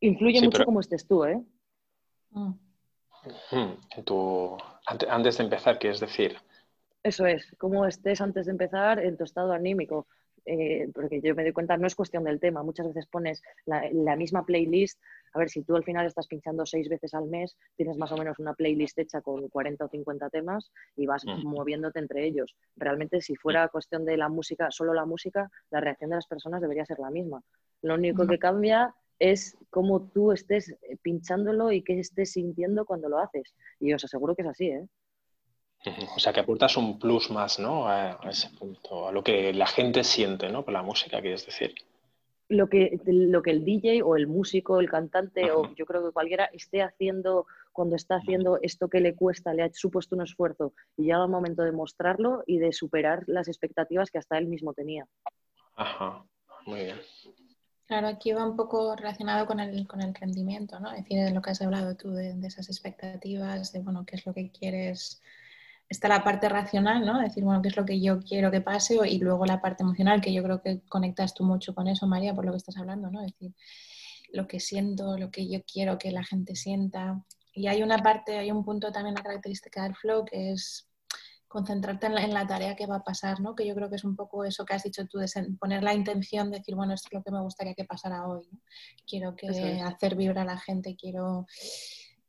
Influye 0.00 0.42
mucho 0.42 0.64
cómo 0.64 0.80
estés 0.80 1.06
tú, 1.06 1.24
¿eh? 1.24 1.40
Mm. 2.30 2.52
antes 5.08 5.38
de 5.38 5.44
empezar, 5.44 5.78
¿quieres 5.78 6.00
decir? 6.00 6.36
Eso 7.02 7.26
es, 7.26 7.54
cómo 7.58 7.86
estés 7.86 8.20
antes 8.20 8.46
de 8.46 8.52
empezar 8.52 8.98
en 8.98 9.16
tu 9.16 9.24
estado 9.24 9.52
anímico. 9.52 10.06
Eh, 10.46 10.90
porque 10.94 11.20
yo 11.20 11.34
me 11.34 11.42
doy 11.42 11.52
cuenta, 11.52 11.76
no 11.76 11.86
es 11.86 11.94
cuestión 11.94 12.24
del 12.24 12.40
tema, 12.40 12.62
muchas 12.62 12.86
veces 12.86 13.06
pones 13.06 13.42
la, 13.66 14.16
misma 14.16 14.44
playlist, 14.44 14.98
a 15.34 15.38
ver, 15.38 15.50
si 15.50 15.62
tú 15.62 15.76
al 15.76 15.84
final 15.84 16.06
estás 16.06 16.26
pinchando 16.26 16.64
seis 16.64 16.88
veces 16.88 17.14
al 17.14 17.26
mes, 17.26 17.56
tienes 17.76 17.96
más 17.98 18.10
o 18.10 18.16
menos 18.16 18.38
una 18.38 18.54
playlist 18.54 18.98
hecha 18.98 19.20
con 19.20 19.48
40 19.48 19.84
o 19.84 19.88
50 19.88 20.30
temas 20.30 20.72
y 20.96 21.06
vas 21.06 21.24
moviéndote 21.26 21.98
entre 21.98 22.24
ellos. 22.24 22.56
Realmente, 22.76 23.20
si 23.20 23.36
fuera 23.36 23.68
cuestión 23.68 24.04
de 24.04 24.16
la 24.16 24.28
música, 24.28 24.70
solo 24.70 24.94
la 24.94 25.04
música, 25.04 25.50
la 25.70 25.80
reacción 25.80 26.10
de 26.10 26.16
las 26.16 26.26
personas 26.26 26.62
debería 26.62 26.86
ser 26.86 26.98
la 26.98 27.10
misma. 27.10 27.42
Lo 27.82 27.94
único 27.94 28.26
que 28.26 28.38
cambia 28.38 28.94
es 29.20 29.56
cómo 29.70 30.08
tú 30.12 30.32
estés 30.32 30.70
eh, 30.70 30.96
pinchándolo 31.00 31.70
y 31.70 31.82
qué 31.82 32.00
estés 32.00 32.32
sintiendo 32.32 32.84
cuando 32.84 33.08
lo 33.08 33.18
haces. 33.18 33.54
Y 33.78 33.92
os 33.92 34.04
aseguro 34.04 34.34
que 34.34 34.42
es 34.42 34.48
así, 34.48 34.66
¿eh? 34.66 34.88
O 36.16 36.18
sea, 36.18 36.32
que 36.32 36.40
aportas 36.40 36.76
un 36.76 36.98
plus 36.98 37.30
más, 37.30 37.58
¿no? 37.58 37.86
A, 37.86 38.18
ese 38.28 38.48
punto, 38.58 39.08
a 39.08 39.12
lo 39.12 39.22
que 39.22 39.52
la 39.52 39.66
gente 39.66 40.02
siente, 40.02 40.48
¿no? 40.48 40.64
Con 40.64 40.74
la 40.74 40.82
música, 40.82 41.20
quieres 41.20 41.46
decir. 41.46 41.74
Lo 42.48 42.68
que, 42.68 42.98
lo 43.06 43.42
que 43.42 43.52
el 43.52 43.64
DJ 43.64 44.02
o 44.02 44.16
el 44.16 44.26
músico, 44.26 44.80
el 44.80 44.90
cantante, 44.90 45.52
o 45.52 45.72
yo 45.76 45.86
creo 45.86 46.04
que 46.04 46.12
cualquiera 46.12 46.46
esté 46.46 46.82
haciendo 46.82 47.46
cuando 47.72 47.94
está 47.94 48.16
haciendo 48.16 48.58
esto 48.60 48.88
que 48.88 49.00
le 49.00 49.14
cuesta, 49.14 49.54
le 49.54 49.62
ha 49.62 49.72
supuesto 49.72 50.16
un 50.16 50.22
esfuerzo 50.22 50.72
y 50.96 51.04
llega 51.04 51.22
el 51.22 51.30
momento 51.30 51.62
de 51.62 51.70
mostrarlo 51.70 52.42
y 52.46 52.58
de 52.58 52.72
superar 52.72 53.22
las 53.28 53.46
expectativas 53.46 54.10
que 54.10 54.18
hasta 54.18 54.36
él 54.36 54.48
mismo 54.48 54.74
tenía. 54.74 55.06
Ajá, 55.76 56.24
muy 56.66 56.80
bien. 56.80 56.96
Claro, 57.90 58.06
aquí 58.06 58.30
va 58.30 58.46
un 58.46 58.54
poco 58.54 58.94
relacionado 58.94 59.46
con 59.46 59.58
el, 59.58 59.84
con 59.88 60.00
el 60.00 60.14
rendimiento, 60.14 60.78
¿no? 60.78 60.92
Es 60.92 60.98
decir, 60.98 61.24
de 61.24 61.32
lo 61.32 61.42
que 61.42 61.50
has 61.50 61.60
hablado 61.60 61.96
tú, 61.96 62.12
de, 62.12 62.38
esas 62.46 62.68
expectativas, 62.68 63.72
de, 63.72 63.80
bueno, 63.80 64.06
qué 64.06 64.14
es 64.14 64.24
lo 64.24 64.32
que 64.32 64.48
quieres. 64.52 65.20
Está 65.88 66.06
la 66.06 66.22
parte 66.22 66.48
racional, 66.48 67.04
¿no? 67.04 67.18
Decir, 67.18 67.42
bueno, 67.42 67.60
qué 67.60 67.66
es 67.66 67.76
lo 67.76 67.84
que 67.84 68.00
yo 68.00 68.20
quiero 68.20 68.52
que 68.52 68.60
pase 68.60 68.96
y 69.08 69.18
luego 69.18 69.44
la 69.44 69.60
parte 69.60 69.82
emocional, 69.82 70.20
que 70.20 70.32
yo 70.32 70.44
creo 70.44 70.62
que 70.62 70.82
conectas 70.88 71.34
tú 71.34 71.42
mucho 71.42 71.74
con 71.74 71.88
eso, 71.88 72.06
María, 72.06 72.32
por 72.32 72.44
lo 72.44 72.52
que 72.52 72.58
estás 72.58 72.76
hablando, 72.76 73.10
¿no? 73.10 73.22
Es 73.22 73.32
decir, 73.32 73.54
lo 74.32 74.46
que 74.46 74.60
siento, 74.60 75.18
lo 75.18 75.32
que 75.32 75.48
yo 75.48 75.60
quiero 75.64 75.98
que 75.98 76.12
la 76.12 76.22
gente 76.22 76.54
sienta. 76.54 77.24
Y 77.52 77.66
hay 77.66 77.82
una 77.82 77.98
parte, 77.98 78.38
hay 78.38 78.52
un 78.52 78.64
punto 78.64 78.92
también, 78.92 79.16
la 79.16 79.24
característica 79.24 79.82
del 79.82 79.96
flow, 79.96 80.24
que 80.26 80.52
es 80.52 80.88
concentrarte 81.50 82.06
en 82.06 82.32
la, 82.32 82.46
tarea 82.46 82.76
que 82.76 82.86
va 82.86 82.96
a 82.96 83.02
pasar, 83.02 83.40
¿no? 83.40 83.56
Que 83.56 83.66
yo 83.66 83.74
creo 83.74 83.90
que 83.90 83.96
es 83.96 84.04
un 84.04 84.14
poco 84.14 84.44
eso 84.44 84.64
que 84.64 84.74
has 84.74 84.84
dicho 84.84 85.04
tú, 85.08 85.18
de 85.18 85.26
poner 85.58 85.82
la 85.82 85.92
intención, 85.92 86.48
de 86.48 86.58
decir, 86.58 86.76
bueno, 86.76 86.94
esto 86.94 87.08
es 87.10 87.14
lo 87.18 87.24
que 87.24 87.32
me 87.32 87.40
gustaría 87.40 87.74
que 87.74 87.84
pasara 87.84 88.28
hoy, 88.28 88.48
Quiero 89.04 89.34
que 89.34 89.48
hacer 89.82 90.14
vibrar 90.14 90.48
a 90.48 90.52
la 90.54 90.58
gente, 90.58 90.96
quiero... 90.96 91.48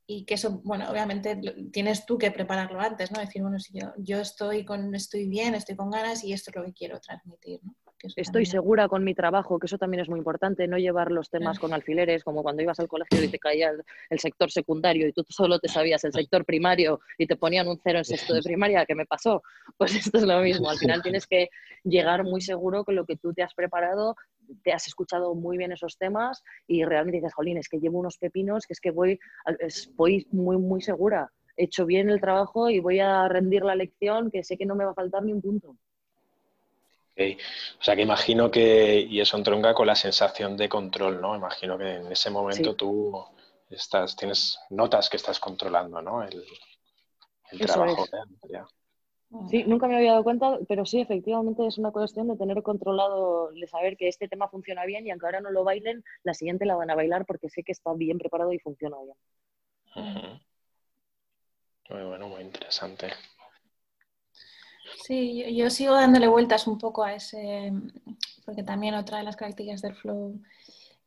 Y 0.08 0.26
que 0.26 0.34
eso, 0.34 0.60
bueno, 0.64 0.90
obviamente 0.90 1.40
tienes 1.72 2.08
tú 2.08 2.18
que 2.18 2.32
prepararlo 2.32 2.82
antes, 2.82 3.12
¿no? 3.12 3.20
Decir, 3.20 3.44
bueno, 3.44 3.60
si 3.60 3.80
yo, 3.80 3.94
yo 3.98 4.20
estoy, 4.20 4.66
con, 4.66 4.94
estoy 4.96 5.28
bien, 5.28 5.54
estoy 5.54 5.76
con 5.76 5.92
ganas 5.92 6.24
y 6.24 6.34
esto 6.34 6.50
es 6.50 6.56
lo 6.56 6.66
que 6.66 6.74
quiero 6.74 7.00
transmitir, 7.00 7.60
¿no? 7.64 7.76
Estoy 8.16 8.46
segura 8.46 8.88
con 8.88 9.04
mi 9.04 9.14
trabajo, 9.14 9.60
que 9.60 9.68
eso 9.68 9.78
también 9.78 10.02
es 10.02 10.10
muy 10.10 10.18
importante, 10.18 10.68
no 10.68 10.78
llevar 10.78 11.12
los 11.12 11.30
temas 11.30 11.60
con 11.60 11.74
alfileres, 11.74 12.24
como 12.24 12.42
cuando 12.42 12.62
ibas 12.62 12.80
al 12.80 12.88
colegio 12.88 13.24
y 13.24 13.28
te 13.28 13.40
caía 13.40 13.72
el, 14.10 14.20
sector 14.20 14.52
secundario 14.52 15.08
y 15.08 15.14
tú 15.14 15.24
solo 15.30 15.60
te 15.60 15.68
sabías 15.68 16.04
el 16.04 16.14
sector 16.14 16.46
primario 16.46 17.00
y 17.18 17.28
te 17.28 17.36
ponían 17.36 17.68
un 17.68 17.80
cero 17.84 18.00
en 18.00 18.06
sexto 18.06 18.34
de 18.34 18.42
primaria, 18.42 18.86
¿qué 18.86 18.96
me 18.96 19.06
pasó? 19.06 19.44
Pues 19.78 19.96
esto 19.96 20.18
es 20.18 20.24
lo 20.24 20.40
mismo, 20.42 20.70
al 20.70 20.78
final 20.78 21.02
tienes 21.02 21.26
que 21.26 21.50
llegar 21.84 22.24
muy 22.24 22.42
seguro 22.42 22.84
con 22.84 22.96
lo 22.96 23.06
que 23.06 23.16
tú 23.16 23.34
te 23.34 23.42
has 23.42 23.54
preparado, 23.54 24.16
te 24.64 24.74
has 24.74 24.88
escuchado 24.88 25.34
muy 25.34 25.58
bien 25.58 25.72
esos 25.72 25.98
temas 25.98 26.44
y 26.68 26.84
realmente 26.84 27.18
dices, 27.18 27.34
jolín, 27.34 27.58
es 27.58 27.70
que 27.70 27.80
llevo 27.80 28.00
unos 28.00 28.18
pepinos, 28.18 28.68
que 28.68 28.74
es 28.74 28.82
que 28.82 28.92
voy, 28.92 29.20
voy 29.96 30.28
muy, 30.32 30.58
muy 30.58 30.82
segura, 30.82 31.32
he 31.58 31.66
hecho 31.66 31.86
bien 31.86 32.10
el 32.10 32.22
trabajo 32.22 32.70
y 32.70 32.80
voy 32.80 33.00
a 33.00 33.28
rendir 33.28 33.64
la 33.64 33.76
lección, 33.76 34.30
que 34.30 34.44
sé 34.44 34.58
que 34.58 34.66
no 34.66 34.76
me 34.76 34.86
va 34.86 34.92
a 34.92 34.96
faltar 34.96 35.24
ni 35.24 35.34
un 35.34 35.42
punto. 35.42 35.78
O 37.18 37.84
sea 37.84 37.96
que 37.96 38.02
imagino 38.02 38.50
que, 38.50 39.00
y 39.00 39.20
eso 39.20 39.38
entronca 39.38 39.74
con 39.74 39.88
la 39.88 39.96
sensación 39.96 40.58
de 40.58 40.70
control, 40.70 41.22
¿no? 41.22 41.36
Imagino 41.36 41.78
que 41.78 41.96
en 41.96 42.12
ese 42.12 42.30
momento 42.30 42.76
tú 42.76 43.24
estás, 43.70 44.16
tienes 44.16 44.60
notas 44.70 45.10
que 45.10 45.18
estás 45.18 45.40
controlando, 45.40 46.02
¿no? 46.02 46.24
El, 46.24 46.44
trabajo. 47.60 48.06
Sí, 49.50 49.64
nunca 49.66 49.88
me 49.88 49.96
había 49.96 50.12
dado 50.12 50.24
cuenta, 50.26 50.60
pero 50.68 50.86
sí, 50.86 51.00
efectivamente 51.00 51.66
es 51.66 51.78
una 51.78 51.92
cuestión 51.92 52.28
de 52.28 52.36
tener 52.36 52.62
controlado, 52.64 53.52
de 53.52 53.66
saber 53.68 53.96
que 53.96 54.10
este 54.10 54.28
tema 54.28 54.50
funciona 54.50 54.86
bien 54.86 55.08
y 55.08 55.12
aunque 55.12 55.26
ahora 55.26 55.40
no 55.40 55.52
lo 55.52 55.64
bailen, 55.64 56.04
la 56.24 56.34
siguiente 56.34 56.66
la 56.66 56.76
van 56.76 56.92
a 56.92 56.96
bailar 56.96 57.26
porque 57.26 57.50
sé 57.50 57.64
que 57.64 57.72
está 57.72 57.94
bien 57.94 58.18
preparado 58.18 58.52
y 58.52 58.60
funciona 58.60 58.98
bien. 59.00 60.42
Muy 61.90 62.04
bueno, 62.04 62.28
muy 62.28 62.42
interesante. 62.42 63.08
Sí, 65.04 65.56
yo, 65.56 65.70
sigo 65.70 65.94
dándole 65.94 66.28
vueltas 66.28 66.68
un 66.68 66.78
poco 66.78 67.04
a 67.04 67.14
ese, 67.14 67.72
porque 68.46 68.64
también 68.64 68.96
otra 68.96 69.20
de 69.20 69.24
las 69.24 69.36
características 69.36 69.82
del 69.82 69.96
flow, 69.96 70.42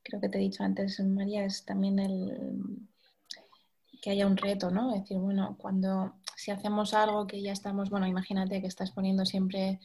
creo 0.02 0.20
que 0.20 0.28
te 0.28 0.38
he 0.38 0.42
dicho 0.42 0.62
antes, 0.62 1.00
María, 1.00 1.44
es 1.44 1.64
también 1.64 1.98
el 1.98 2.88
que 4.02 4.10
haya 4.10 4.26
un 4.26 4.36
reto, 4.36 4.70
¿no? 4.70 4.94
Es 4.94 5.02
decir, 5.02 5.18
bueno, 5.18 5.56
cuando 5.58 6.14
si 6.36 6.50
hacemos 6.50 6.92
algo 6.92 7.26
que 7.26 7.40
ya 7.40 7.52
estamos, 7.52 7.88
bueno, 7.88 8.06
imagínate 8.06 8.60
que 8.60 8.66
estás 8.66 8.90
poniendo 8.90 9.24
siempre 9.24 9.80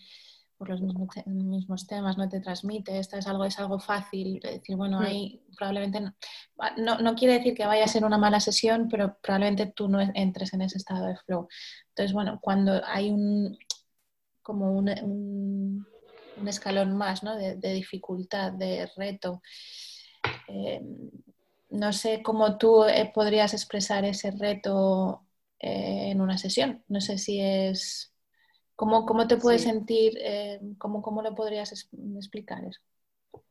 por 0.58 0.68
los 0.68 0.82
mismos, 0.82 1.88
temas, 1.88 2.18
no 2.18 2.28
te 2.28 2.42
transmite, 2.42 3.00
esto 3.00 3.16
es 3.16 3.28
algo, 3.28 3.46
es 3.46 3.58
algo 3.60 3.80
fácil, 3.80 4.42
es 4.44 4.56
decir, 4.56 4.76
bueno, 4.76 5.00
mm. 5.00 5.04
ahí 5.04 5.42
probablemente 5.56 6.02
no, 6.02 6.98
no, 7.00 7.16
quiere 7.16 7.36
decir 7.36 7.54
que 7.56 7.66
vaya 7.66 7.86
a 7.86 7.88
ser 7.88 8.04
una 8.04 8.18
mala 8.18 8.42
sesión, 8.42 8.90
pero 8.90 9.18
probablemente 9.22 9.68
tú 9.68 9.88
no 9.88 10.02
entres 10.02 10.54
en 10.54 10.64
ese 10.64 10.78
estado 10.78 11.06
de 11.06 11.16
flow. 11.16 11.48
Entonces, 11.88 12.12
bueno, 12.12 12.40
cuando 12.42 12.82
hay 12.86 13.10
un, 13.10 13.58
como 14.50 14.72
un, 14.72 14.90
un, 16.36 16.48
escalón 16.48 16.98
más 16.98 17.22
¿no? 17.22 17.36
de, 17.36 17.56
dificultad, 17.56 18.52
de 18.52 18.90
reto. 18.98 19.44
Eh, 20.48 20.82
no 21.70 21.94
sé 21.94 22.24
cómo 22.24 22.58
tú 22.58 22.84
eh, 22.86 23.12
podrías 23.14 23.54
expresar 23.54 24.06
ese 24.06 24.32
reto 24.32 25.22
eh, 25.60 26.10
en 26.10 26.20
una 26.20 26.40
sesión. 26.40 26.84
No 26.88 27.00
sé 27.00 27.20
si 27.20 27.40
es... 27.40 28.12
¿Cómo, 28.76 29.06
cómo 29.06 29.28
te 29.28 29.38
puedes 29.38 29.62
sentir? 29.62 30.18
¿cómo, 30.80 31.04
¿Cómo 31.04 31.22
lo 31.22 31.36
podrías 31.36 31.72
explicar 32.18 32.66
eso? 32.66 32.80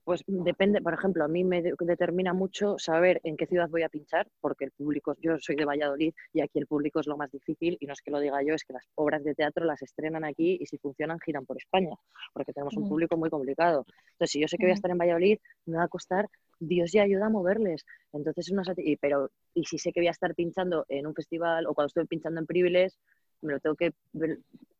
Pues 0.04 0.24
depende, 0.26 0.80
por 0.80 0.94
ejemplo, 0.94 1.24
a 1.24 1.28
mí 1.28 1.44
me 1.44 1.62
determina 1.62 2.32
mucho 2.32 2.78
saber 2.78 3.20
en 3.24 3.36
qué 3.36 3.46
ciudad 3.46 3.68
voy 3.68 3.82
a 3.82 3.88
pinchar, 3.88 4.26
porque 4.40 4.64
el 4.64 4.70
público, 4.70 5.14
yo 5.20 5.38
soy 5.38 5.56
de 5.56 5.64
Valladolid 5.64 6.14
y 6.32 6.40
aquí 6.40 6.58
el 6.58 6.66
público 6.66 7.00
es 7.00 7.06
lo 7.06 7.16
más 7.16 7.30
difícil, 7.30 7.76
y 7.80 7.86
no 7.86 7.92
es 7.92 8.00
que 8.00 8.10
lo 8.10 8.20
diga 8.20 8.42
yo, 8.42 8.54
es 8.54 8.64
que 8.64 8.72
las 8.72 8.84
obras 8.94 9.22
de 9.24 9.34
teatro 9.34 9.64
las 9.64 9.82
estrenan 9.82 10.24
aquí 10.24 10.58
y 10.60 10.66
si 10.66 10.78
funcionan 10.78 11.20
giran 11.20 11.44
por 11.44 11.56
España, 11.56 11.94
porque 12.32 12.52
tenemos 12.52 12.76
un 12.76 12.88
público 12.88 13.16
muy 13.16 13.30
complicado. 13.30 13.84
Entonces, 14.12 14.32
si 14.32 14.40
yo 14.40 14.48
sé 14.48 14.56
que 14.56 14.64
voy 14.64 14.72
a 14.72 14.74
estar 14.74 14.90
en 14.90 14.98
Valladolid, 14.98 15.38
me 15.66 15.76
va 15.76 15.84
a 15.84 15.88
costar, 15.88 16.28
Dios 16.60 16.92
ya 16.92 17.02
ayuda 17.02 17.26
a 17.26 17.30
moverles. 17.30 17.84
Entonces, 18.12 18.50
una 18.50 18.62
y, 18.76 18.96
pero, 18.96 19.30
y 19.54 19.64
si 19.64 19.78
sé 19.78 19.92
que 19.92 20.00
voy 20.00 20.08
a 20.08 20.12
estar 20.12 20.34
pinchando 20.34 20.84
en 20.88 21.06
un 21.06 21.14
festival 21.14 21.66
o 21.66 21.74
cuando 21.74 21.88
estoy 21.88 22.06
pinchando 22.06 22.40
en 22.40 22.46
Priviles, 22.46 22.98
me 23.42 23.52
lo 23.52 23.60
tengo 23.60 23.76
que 23.76 23.92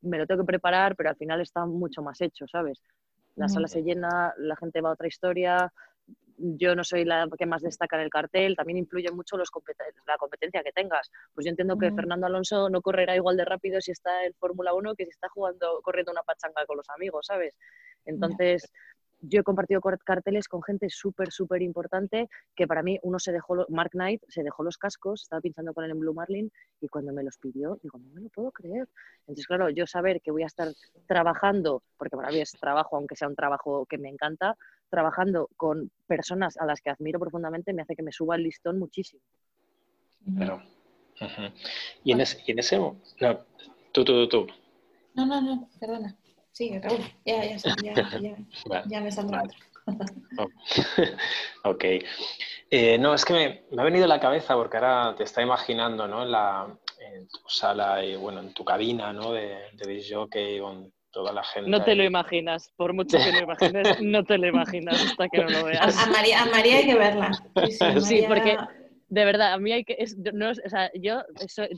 me 0.01 0.19
lo 0.19 0.27
tengo 0.27 0.43
que 0.43 0.47
preparar, 0.47 0.97
pero 0.97 1.11
al 1.11 1.17
final 1.17 1.41
está 1.41 1.67
mucho 1.67 2.03
más 2.03 2.21
hecho, 2.21 2.47
¿sabes? 2.49 2.81
La 3.39 3.49
sala 3.49 3.69
se 3.69 3.83
llena, 3.83 4.35
la 4.37 4.57
gente 4.57 4.81
va 4.81 4.91
a 4.91 4.93
otra 4.93 5.09
historia, 5.09 5.73
yo 6.39 6.75
no 6.75 6.85
soy 6.85 7.05
la 7.05 7.29
que 7.37 7.47
más 7.47 7.63
destaca 7.63 7.97
en 7.97 8.03
el 8.03 8.11
cartel, 8.11 8.57
también 8.57 8.79
influye 8.79 9.11
mucho 9.11 9.37
los 9.37 9.51
la 10.07 10.17
competencia 10.17 10.63
que 10.63 10.73
tengas. 10.73 11.11
Pues 11.35 11.45
yo 11.45 11.51
entiendo 11.51 11.77
que 11.77 11.93
Fernando 11.93 12.27
Alonso 12.27 12.71
no 12.71 12.81
correrá 12.81 13.17
igual 13.17 13.37
de 13.37 13.45
rápido 13.45 13.81
si 13.81 13.91
está 13.91 14.25
en 14.25 14.35
Fórmula 14.35 14.73
1 14.75 14.95
que 14.95 15.05
si 15.05 15.11
está 15.11 15.29
jugando, 15.29 15.81
corriendo 15.83 16.13
una 16.13 16.23
pachanga 16.23 16.65
con 16.67 16.77
los 16.77 16.89
amigos, 16.91 17.27
¿sabes? 17.27 17.57
Entonces, 18.05 18.71
yo 19.21 19.41
he 19.41 19.43
compartido 19.43 19.81
carteles 19.81 20.49
con 20.49 20.63
gente 20.63 20.89
súper, 20.91 21.33
súper 21.33 21.63
importante 21.63 22.29
que 22.55 22.67
para 22.67 22.83
mí 22.83 22.99
uno 23.03 23.19
se 23.19 23.33
dejó, 23.33 23.67
Mark 23.69 23.91
Knight 23.93 24.23
se 24.29 24.43
dejó 24.43 24.63
los 24.63 24.79
cascos, 24.79 25.23
estaba 25.23 25.41
pinchando 25.41 25.75
con 25.75 25.85
él 25.85 25.91
en 25.91 26.01
Blue 26.01 26.15
Marlin 26.15 26.53
y 26.81 26.89
cuando 26.89 27.13
me 27.13 27.23
los 27.23 27.37
pidió, 27.39 27.79
digo, 27.83 27.99
no 27.99 28.09
me 28.15 28.21
lo 28.21 28.29
puedo 28.29 28.53
creer. 28.53 28.89
Entonces, 29.21 29.47
claro, 29.47 29.71
yo 29.71 29.87
saber 29.87 30.21
que 30.21 30.31
voy 30.31 30.45
a 30.45 30.47
estar 30.47 30.69
trabajando, 31.07 31.83
porque 31.97 32.17
para 32.17 32.31
mí 32.31 32.41
es 32.41 32.53
trabajo, 32.53 32.97
aunque 32.97 33.17
sea 33.17 33.29
un 33.29 33.37
trabajo 33.37 33.87
que 33.87 33.99
me 33.99 34.09
encanta, 34.09 34.57
trabajando 34.89 35.51
con 35.57 35.91
personas 36.07 36.57
a 36.57 36.65
las 36.65 36.81
que 36.81 36.91
admiro 36.91 37.19
profundamente 37.19 37.73
me 37.73 37.83
hace 37.83 37.97
que 37.97 38.03
me 38.03 38.13
suba 38.13 38.37
el 38.37 38.45
listón 38.45 38.79
muchísimo. 38.79 39.23
Pero, 40.39 40.63
y, 42.05 42.13
en 42.13 42.21
ese, 42.21 42.43
y 42.47 42.53
en 42.53 42.59
ese, 42.59 42.79
no, 42.79 42.97
tú, 43.93 44.05
tú, 44.05 44.29
tú. 44.29 44.47
No, 45.15 45.27
no, 45.27 45.41
no, 45.41 45.69
perdona. 45.81 46.17
Sí, 46.59 46.77
Raúl, 46.77 46.99
ya, 47.25 47.45
ya, 47.45 47.57
ya, 47.85 47.95
ya, 48.21 48.83
ya 48.85 49.01
me 49.01 49.13
saldrá 49.13 49.45
otro. 49.45 49.59
ok. 51.63 51.85
Eh, 52.69 52.99
no, 52.99 53.15
es 53.15 53.25
que 53.25 53.33
me, 53.33 53.63
me, 53.71 53.81
ha 53.81 53.85
venido 53.85 54.07
a 54.07 54.09
la 54.09 54.19
cabeza 54.19 54.57
porque 54.57 54.77
ahora 54.77 55.15
te 55.17 55.23
está 55.23 55.41
imaginando, 55.41 56.09
¿no? 56.09 56.25
En, 56.25 56.33
la, 56.33 56.67
en 56.99 57.29
tu 57.29 57.39
sala 57.47 58.05
y, 58.05 58.17
bueno, 58.17 58.41
en 58.41 58.53
tu 58.55 58.65
cabina, 58.65 59.13
¿no? 59.13 59.31
De, 59.35 59.57
de 59.75 60.05
jockey 60.11 60.59
con 60.59 60.93
toda 61.13 61.33
la 61.33 61.45
gente. 61.45 61.71
No 61.71 61.85
te 61.85 61.95
lo 61.95 62.03
imaginas, 62.03 62.73
por 62.77 62.93
mucho 62.93 63.19
que 63.19 63.31
lo 63.31 63.39
imagines, 63.39 64.03
no 64.03 64.25
te 64.25 64.37
lo 64.37 64.49
imaginas 64.49 65.01
hasta 65.01 65.29
que 65.29 65.39
no 65.39 65.51
lo 65.51 65.65
veas. 65.67 65.97
A, 65.97 66.11
María, 66.11 66.43
a 66.43 66.47
María 66.47 66.79
hay 66.79 66.87
que 66.87 66.97
verla. 66.97 67.31
Sí, 67.69 68.01
sí, 68.01 68.25
porque 68.27 68.57
de 69.09 69.25
verdad, 69.25 69.55
a 69.55 69.59
mí 69.59 69.73
hay 69.73 69.85
que, 69.85 69.97
no, 70.35 70.51
o 70.51 70.55
sea, 70.55 70.91
yo 70.95 71.23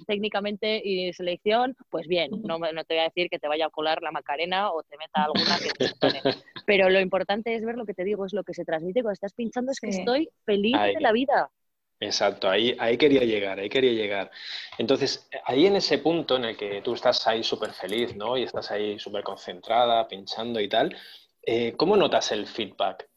técnicamente 0.07 0.83
y 0.85 1.13
selección, 1.13 1.77
pues 1.89 2.09
bien, 2.09 2.31
no, 2.43 2.59
no, 2.59 2.85
te 2.85 2.95
voy 2.95 3.01
a 3.01 3.05
decir 3.05 3.31
que 3.31 3.39
te 3.39 3.47
vaya 3.47 3.67
a 3.67 3.71
colar 3.71 4.03
la 4.03 4.11
Macarena 4.11 4.73
o 4.73 4.83
te 4.83 4.97
meta 4.97 5.25
alguna 5.25 5.59
que 5.59 5.71
te 5.71 5.95
pone. 5.95 6.21
Pero 6.67 6.91
lo 6.91 7.01
importante 7.01 7.55
es 7.55 7.65
ver 7.65 7.77
lo 7.77 7.87
que 7.87 7.95
te 7.95 8.05
digo, 8.05 8.27
es 8.27 8.33
lo 8.33 8.43
que 8.43 8.55
se 8.55 8.65
transmite 8.65 9.03
cuando 9.03 9.13
estás 9.13 9.33
pinchando, 9.33 9.71
es 9.71 9.79
que 9.79 9.91
estoy 9.91 10.29
feliz 10.45 10.77
de 10.77 11.01
la 11.01 11.13
vida. 11.13 11.51
Exacto, 12.01 12.49
ahí, 12.49 12.75
ahí 12.79 12.97
quería 12.97 13.23
llegar, 13.23 13.61
ahí 13.61 13.69
quería 13.69 13.93
llegar. 13.93 14.31
Entonces, 14.79 15.29
ahí 15.45 15.67
en 15.67 15.77
ese 15.77 15.99
punto 15.99 16.37
en 16.37 16.47
el 16.47 16.57
que 16.57 16.81
tú 16.81 16.95
estás 16.95 17.27
ahí 17.27 17.45
súper 17.45 17.73
feliz, 17.73 18.17
¿no? 18.17 18.39
Y 18.39 18.45
estás 18.45 18.71
ahí 18.71 18.99
súper 18.99 19.23
concentrada, 19.23 20.09
pinchando 20.09 20.61
y 20.61 20.69
tal, 20.69 20.97
eh, 21.43 21.75
¿cómo 21.77 21.97
notas 21.97 22.33
el 22.33 22.47
feedback? 22.47 23.10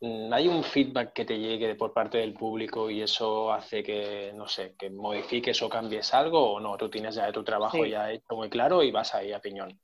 Mm, 0.00 0.32
¿Hay 0.32 0.48
un 0.48 0.64
feedback 0.64 1.12
que 1.12 1.24
te 1.26 1.38
llegue 1.38 1.74
por 1.74 1.92
parte 1.92 2.18
del 2.18 2.32
público 2.32 2.90
y 2.90 3.02
eso 3.02 3.52
hace 3.52 3.82
que, 3.82 4.32
no 4.34 4.48
sé, 4.48 4.74
que 4.78 4.88
modifiques 4.88 5.60
o 5.62 5.68
cambies 5.68 6.14
algo 6.14 6.54
o 6.54 6.60
no? 6.60 6.76
Tú 6.78 6.88
tienes 6.88 7.16
ya 7.16 7.30
tu 7.32 7.44
trabajo 7.44 7.84
ya 7.84 8.10
hecho 8.10 8.34
muy 8.34 8.48
claro 8.48 8.82
y 8.82 8.90
vas 8.90 9.14
ahí 9.14 9.32
a 9.32 9.40
piñón. 9.40 9.78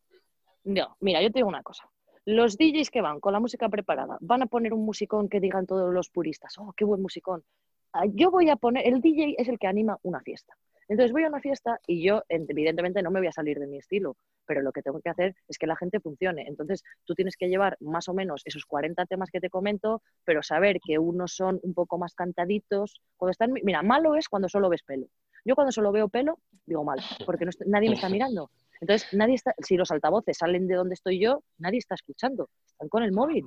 No, 0.64 0.96
mira, 1.00 1.20
yo 1.22 1.30
te 1.30 1.40
digo 1.40 1.48
una 1.48 1.62
cosa. 1.62 1.88
Los 2.24 2.56
DJs 2.56 2.90
que 2.90 3.02
van 3.02 3.20
con 3.20 3.32
la 3.32 3.40
música 3.40 3.68
preparada 3.68 4.16
van 4.20 4.42
a 4.42 4.46
poner 4.46 4.72
un 4.72 4.84
musicón 4.84 5.28
que 5.28 5.38
digan 5.38 5.66
todos 5.66 5.92
los 5.92 6.08
puristas, 6.08 6.56
oh, 6.58 6.72
qué 6.76 6.84
buen 6.84 7.02
musicón. 7.02 7.44
Ah, 7.92 8.06
yo 8.06 8.30
voy 8.30 8.50
a 8.50 8.56
poner, 8.56 8.86
el 8.86 9.00
DJ 9.00 9.36
es 9.38 9.48
el 9.48 9.58
que 9.58 9.66
anima 9.68 9.98
una 10.02 10.20
fiesta. 10.20 10.56
Entonces 10.88 11.12
voy 11.12 11.24
a 11.24 11.28
una 11.28 11.40
fiesta 11.40 11.80
y 11.86 12.04
yo, 12.06 12.22
evidentemente, 12.28 13.02
no 13.02 13.10
me 13.10 13.20
voy 13.20 13.26
a 13.26 13.32
salir 13.32 13.58
de 13.58 13.66
mi 13.66 13.78
estilo, 13.78 14.16
pero 14.46 14.62
lo 14.62 14.72
que 14.72 14.82
tengo 14.82 15.00
que 15.00 15.10
hacer 15.10 15.34
es 15.48 15.58
que 15.58 15.66
la 15.66 15.76
gente 15.76 16.00
funcione. 16.00 16.46
Entonces 16.46 16.84
tú 17.04 17.14
tienes 17.14 17.36
que 17.36 17.48
llevar 17.48 17.76
más 17.80 18.08
o 18.08 18.14
menos 18.14 18.42
esos 18.44 18.64
40 18.66 19.04
temas 19.06 19.30
que 19.30 19.40
te 19.40 19.50
comento, 19.50 20.02
pero 20.24 20.42
saber 20.42 20.78
que 20.84 20.98
unos 20.98 21.34
son 21.34 21.58
un 21.62 21.74
poco 21.74 21.98
más 21.98 22.14
cantaditos. 22.14 23.00
Cuando 23.16 23.32
están, 23.32 23.52
mira, 23.64 23.82
malo 23.82 24.14
es 24.14 24.28
cuando 24.28 24.48
solo 24.48 24.68
ves 24.68 24.82
pelo. 24.84 25.08
Yo 25.44 25.54
cuando 25.54 25.72
solo 25.72 25.92
veo 25.92 26.08
pelo, 26.08 26.38
digo 26.66 26.84
mal, 26.84 26.98
porque 27.24 27.46
nadie 27.66 27.88
me 27.88 27.94
está 27.94 28.08
mirando. 28.08 28.50
Entonces, 28.80 29.08
nadie 29.12 29.34
está, 29.34 29.54
si 29.58 29.76
los 29.76 29.90
altavoces 29.90 30.38
salen 30.38 30.66
de 30.66 30.74
donde 30.74 30.94
estoy 30.94 31.20
yo, 31.20 31.42
nadie 31.58 31.78
está 31.78 31.94
escuchando, 31.94 32.50
están 32.66 32.88
con 32.88 33.02
el 33.02 33.12
móvil 33.12 33.46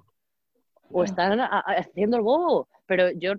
o 0.91 1.03
están 1.03 1.39
haciendo 1.39 2.17
el 2.17 2.24
bobo. 2.24 2.67
Pero 2.86 3.12
yo, 3.12 3.34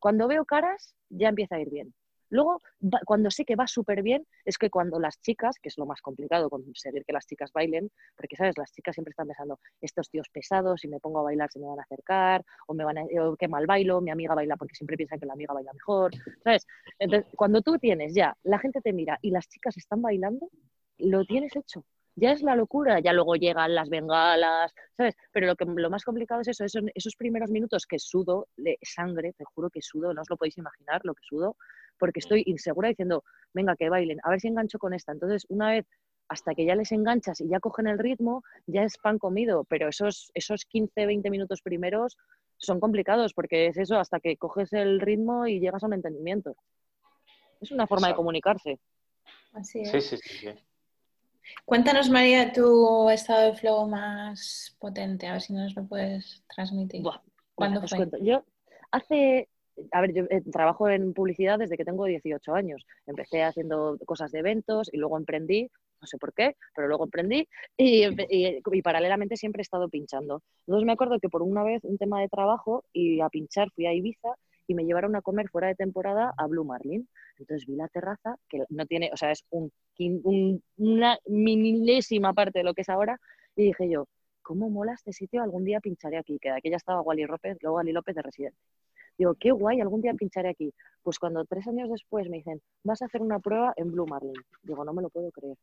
cuando 0.00 0.28
veo 0.28 0.44
caras, 0.44 0.94
ya 1.10 1.28
empieza 1.28 1.56
a 1.56 1.60
ir 1.60 1.70
bien. 1.70 1.94
Luego, 2.30 2.60
cuando 3.04 3.30
sé 3.30 3.44
que 3.44 3.56
va 3.56 3.66
súper 3.66 4.02
bien, 4.02 4.26
es 4.44 4.58
que 4.58 4.70
cuando 4.70 4.98
las 4.98 5.20
chicas, 5.20 5.56
que 5.60 5.68
es 5.68 5.78
lo 5.78 5.86
más 5.86 6.00
complicado 6.00 6.50
conseguir 6.50 7.04
que 7.04 7.12
las 7.12 7.26
chicas 7.26 7.52
bailen, 7.52 7.90
porque, 8.16 8.36
¿sabes? 8.36 8.56
Las 8.58 8.72
chicas 8.72 8.94
siempre 8.94 9.10
están 9.10 9.26
pensando, 9.26 9.58
estos 9.80 10.10
tíos 10.10 10.28
pesados, 10.30 10.80
si 10.80 10.88
me 10.88 11.00
pongo 11.00 11.20
a 11.20 11.22
bailar 11.22 11.50
se 11.50 11.58
me 11.58 11.66
van 11.66 11.78
a 11.78 11.82
acercar, 11.82 12.44
o 12.66 12.74
me 12.74 12.84
van 12.84 12.98
a, 12.98 13.02
o 13.22 13.36
qué 13.36 13.48
mal 13.48 13.66
bailo, 13.66 14.00
mi 14.00 14.10
amiga 14.10 14.34
baila 14.34 14.56
porque 14.56 14.74
siempre 14.74 14.96
piensa 14.96 15.18
que 15.18 15.26
la 15.26 15.34
amiga 15.34 15.54
baila 15.54 15.72
mejor, 15.72 16.12
¿sabes? 16.42 16.66
Entonces, 16.98 17.30
cuando 17.36 17.62
tú 17.62 17.78
tienes 17.78 18.14
ya, 18.14 18.36
la 18.42 18.58
gente 18.58 18.80
te 18.80 18.92
mira 18.92 19.18
y 19.22 19.30
las 19.30 19.48
chicas 19.48 19.76
están 19.76 20.02
bailando, 20.02 20.48
lo 20.98 21.24
tienes 21.24 21.54
hecho 21.56 21.84
ya 22.16 22.32
es 22.32 22.42
la 22.42 22.56
locura, 22.56 22.98
ya 23.00 23.12
luego 23.12 23.36
llegan 23.36 23.74
las 23.74 23.90
bengalas, 23.90 24.74
¿sabes? 24.96 25.14
Pero 25.32 25.46
lo, 25.46 25.56
que, 25.56 25.66
lo 25.66 25.90
más 25.90 26.02
complicado 26.02 26.40
es 26.40 26.48
eso, 26.48 26.64
esos, 26.64 26.82
esos 26.94 27.14
primeros 27.14 27.50
minutos 27.50 27.86
que 27.86 27.98
sudo 27.98 28.48
de 28.56 28.78
sangre, 28.82 29.34
te 29.34 29.44
juro 29.44 29.68
que 29.68 29.82
sudo, 29.82 30.14
no 30.14 30.22
os 30.22 30.30
lo 30.30 30.38
podéis 30.38 30.56
imaginar 30.56 31.02
lo 31.04 31.14
que 31.14 31.22
sudo, 31.28 31.56
porque 31.98 32.20
estoy 32.20 32.42
insegura 32.46 32.88
diciendo, 32.88 33.24
venga, 33.52 33.76
que 33.76 33.88
bailen, 33.88 34.18
a 34.22 34.30
ver 34.30 34.40
si 34.40 34.48
engancho 34.48 34.78
con 34.78 34.94
esta. 34.94 35.12
Entonces, 35.12 35.46
una 35.48 35.70
vez 35.70 35.86
hasta 36.28 36.54
que 36.54 36.64
ya 36.64 36.74
les 36.74 36.92
enganchas 36.92 37.40
y 37.40 37.48
ya 37.48 37.60
cogen 37.60 37.86
el 37.86 37.98
ritmo, 37.98 38.42
ya 38.66 38.82
es 38.82 38.98
pan 38.98 39.18
comido, 39.18 39.64
pero 39.64 39.88
esos, 39.88 40.30
esos 40.34 40.64
15, 40.64 41.06
20 41.06 41.30
minutos 41.30 41.62
primeros 41.62 42.16
son 42.58 42.80
complicados 42.80 43.32
porque 43.32 43.66
es 43.66 43.76
eso, 43.76 43.98
hasta 43.98 44.20
que 44.20 44.36
coges 44.36 44.72
el 44.72 45.00
ritmo 45.00 45.46
y 45.46 45.60
llegas 45.60 45.82
a 45.82 45.86
un 45.86 45.94
entendimiento. 45.94 46.56
Es 47.60 47.70
una 47.70 47.86
forma 47.86 48.08
de 48.08 48.14
comunicarse. 48.14 48.78
Así 49.52 49.80
es. 49.80 49.90
Sí, 49.90 50.00
sí, 50.00 50.16
sí, 50.16 50.48
Cuéntanos, 51.64 52.10
María, 52.10 52.52
tu 52.52 53.08
estado 53.08 53.52
de 53.52 53.54
flow 53.54 53.88
más 53.88 54.76
potente, 54.80 55.28
a 55.28 55.32
ver 55.32 55.40
si 55.40 55.52
nos 55.52 55.74
lo 55.76 55.86
puedes 55.86 56.44
transmitir. 56.52 57.04
¿Cuándo 57.54 57.86
fue? 57.86 58.08
Yo 58.20 58.44
hace 58.90 59.48
a 59.92 60.00
ver, 60.00 60.12
yo 60.12 60.24
eh, 60.30 60.42
trabajo 60.52 60.88
en 60.88 61.12
publicidad 61.12 61.58
desde 61.58 61.76
que 61.76 61.84
tengo 61.84 62.04
18 62.04 62.54
años. 62.54 62.86
Empecé 63.06 63.42
haciendo 63.42 63.98
cosas 64.06 64.32
de 64.32 64.40
eventos 64.40 64.90
y 64.92 64.96
luego 64.98 65.16
emprendí. 65.16 65.70
no 66.00 66.06
sé 66.06 66.18
por 66.18 66.32
qué, 66.34 66.56
pero 66.74 66.88
luego 66.88 67.04
aprendí 67.04 67.48
y, 67.76 68.04
y, 68.28 68.82
paralelamente 68.82 69.36
siempre 69.36 69.60
he 69.60 69.62
estado 69.62 69.88
pinchando. 69.88 70.42
Entonces 70.66 70.86
me 70.86 70.92
acuerdo 70.92 71.18
que 71.20 71.28
por 71.28 71.42
una 71.42 71.62
vez 71.62 71.84
un 71.84 71.98
tema 71.98 72.20
de 72.20 72.28
trabajo 72.28 72.84
y 72.92 73.20
a 73.20 73.28
pinchar 73.28 73.70
fui 73.74 73.86
a 73.86 73.94
Ibiza 73.94 74.34
y 74.66 74.74
me 74.74 74.84
llevaron 74.84 75.16
a 75.16 75.22
comer 75.22 75.48
fuera 75.48 75.68
de 75.68 75.74
temporada 75.74 76.34
a 76.36 76.46
Blue 76.46 76.64
Marlin. 76.64 77.08
Entonces 77.38 77.66
vi 77.66 77.76
la 77.76 77.88
terraza, 77.88 78.36
que 78.48 78.64
no 78.68 78.86
tiene, 78.86 79.10
o 79.12 79.16
sea, 79.16 79.30
es 79.30 79.44
un, 79.50 79.72
una 80.76 81.18
minilésima 81.26 82.32
parte 82.32 82.60
de 82.60 82.64
lo 82.64 82.74
que 82.74 82.82
es 82.82 82.88
ahora, 82.88 83.20
y 83.54 83.64
dije 83.64 83.88
yo, 83.88 84.08
¿cómo 84.42 84.70
mola 84.70 84.94
este 84.94 85.12
sitio? 85.12 85.42
Algún 85.42 85.64
día 85.64 85.80
pincharé 85.80 86.18
aquí, 86.18 86.38
que 86.38 86.50
de 86.50 86.56
aquí 86.56 86.70
ya 86.70 86.76
estaba 86.76 87.00
Wally 87.02 87.24
López, 87.24 87.58
luego 87.60 87.76
Wally 87.76 87.92
López 87.92 88.14
de 88.14 88.22
residente. 88.22 88.58
Digo, 89.18 89.34
qué 89.34 89.50
guay, 89.50 89.80
algún 89.80 90.02
día 90.02 90.14
pincharé 90.14 90.50
aquí. 90.50 90.72
Pues 91.02 91.18
cuando 91.18 91.44
tres 91.44 91.66
años 91.68 91.90
después 91.90 92.28
me 92.28 92.38
dicen, 92.38 92.60
vas 92.84 93.02
a 93.02 93.06
hacer 93.06 93.22
una 93.22 93.38
prueba 93.38 93.72
en 93.76 93.90
Blue 93.92 94.06
Marlin. 94.06 94.34
Digo, 94.62 94.84
no 94.84 94.92
me 94.92 95.02
lo 95.02 95.08
puedo 95.10 95.30
creer. 95.30 95.56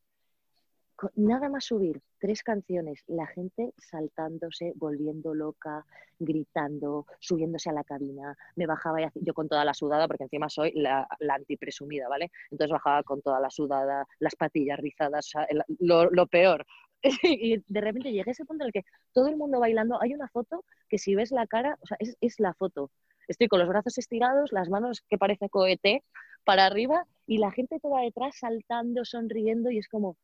Nada 1.16 1.48
más 1.48 1.64
subir 1.64 2.00
tres 2.18 2.42
canciones, 2.42 3.02
la 3.08 3.26
gente 3.26 3.72
saltándose, 3.76 4.72
volviendo 4.76 5.34
loca, 5.34 5.84
gritando, 6.18 7.06
subiéndose 7.18 7.68
a 7.68 7.72
la 7.72 7.84
cabina. 7.84 8.36
Me 8.54 8.66
bajaba 8.66 9.02
y 9.02 9.08
yo 9.14 9.34
con 9.34 9.48
toda 9.48 9.64
la 9.64 9.74
sudada, 9.74 10.06
porque 10.06 10.24
encima 10.24 10.48
soy 10.48 10.72
la, 10.72 11.06
la 11.18 11.34
antipresumida, 11.34 12.08
¿vale? 12.08 12.30
Entonces 12.50 12.72
bajaba 12.72 13.02
con 13.02 13.22
toda 13.22 13.40
la 13.40 13.50
sudada, 13.50 14.06
las 14.20 14.36
patillas 14.36 14.78
rizadas, 14.78 15.32
lo, 15.80 16.10
lo 16.10 16.26
peor. 16.28 16.64
y 17.22 17.62
de 17.66 17.80
repente 17.80 18.12
llegué 18.12 18.30
a 18.30 18.32
ese 18.32 18.44
punto 18.44 18.64
en 18.64 18.68
el 18.68 18.72
que 18.72 18.84
todo 19.12 19.28
el 19.28 19.36
mundo 19.36 19.60
bailando. 19.60 20.00
Hay 20.00 20.14
una 20.14 20.28
foto 20.28 20.64
que 20.88 20.98
si 20.98 21.14
ves 21.14 21.32
la 21.32 21.46
cara, 21.46 21.76
o 21.80 21.86
sea, 21.86 21.96
es, 22.00 22.16
es 22.20 22.38
la 22.38 22.54
foto 22.54 22.90
estoy 23.28 23.48
con 23.48 23.58
los 23.58 23.68
brazos 23.68 23.98
estirados, 23.98 24.52
las 24.52 24.68
manos 24.68 25.02
que 25.08 25.18
parece 25.18 25.48
cohete 25.48 26.04
para 26.44 26.66
arriba 26.66 27.06
y 27.26 27.38
la 27.38 27.50
gente 27.50 27.80
toda 27.80 28.02
detrás 28.02 28.36
saltando, 28.38 29.04
sonriendo 29.04 29.70
y 29.70 29.78
es 29.78 29.88
como, 29.88 30.16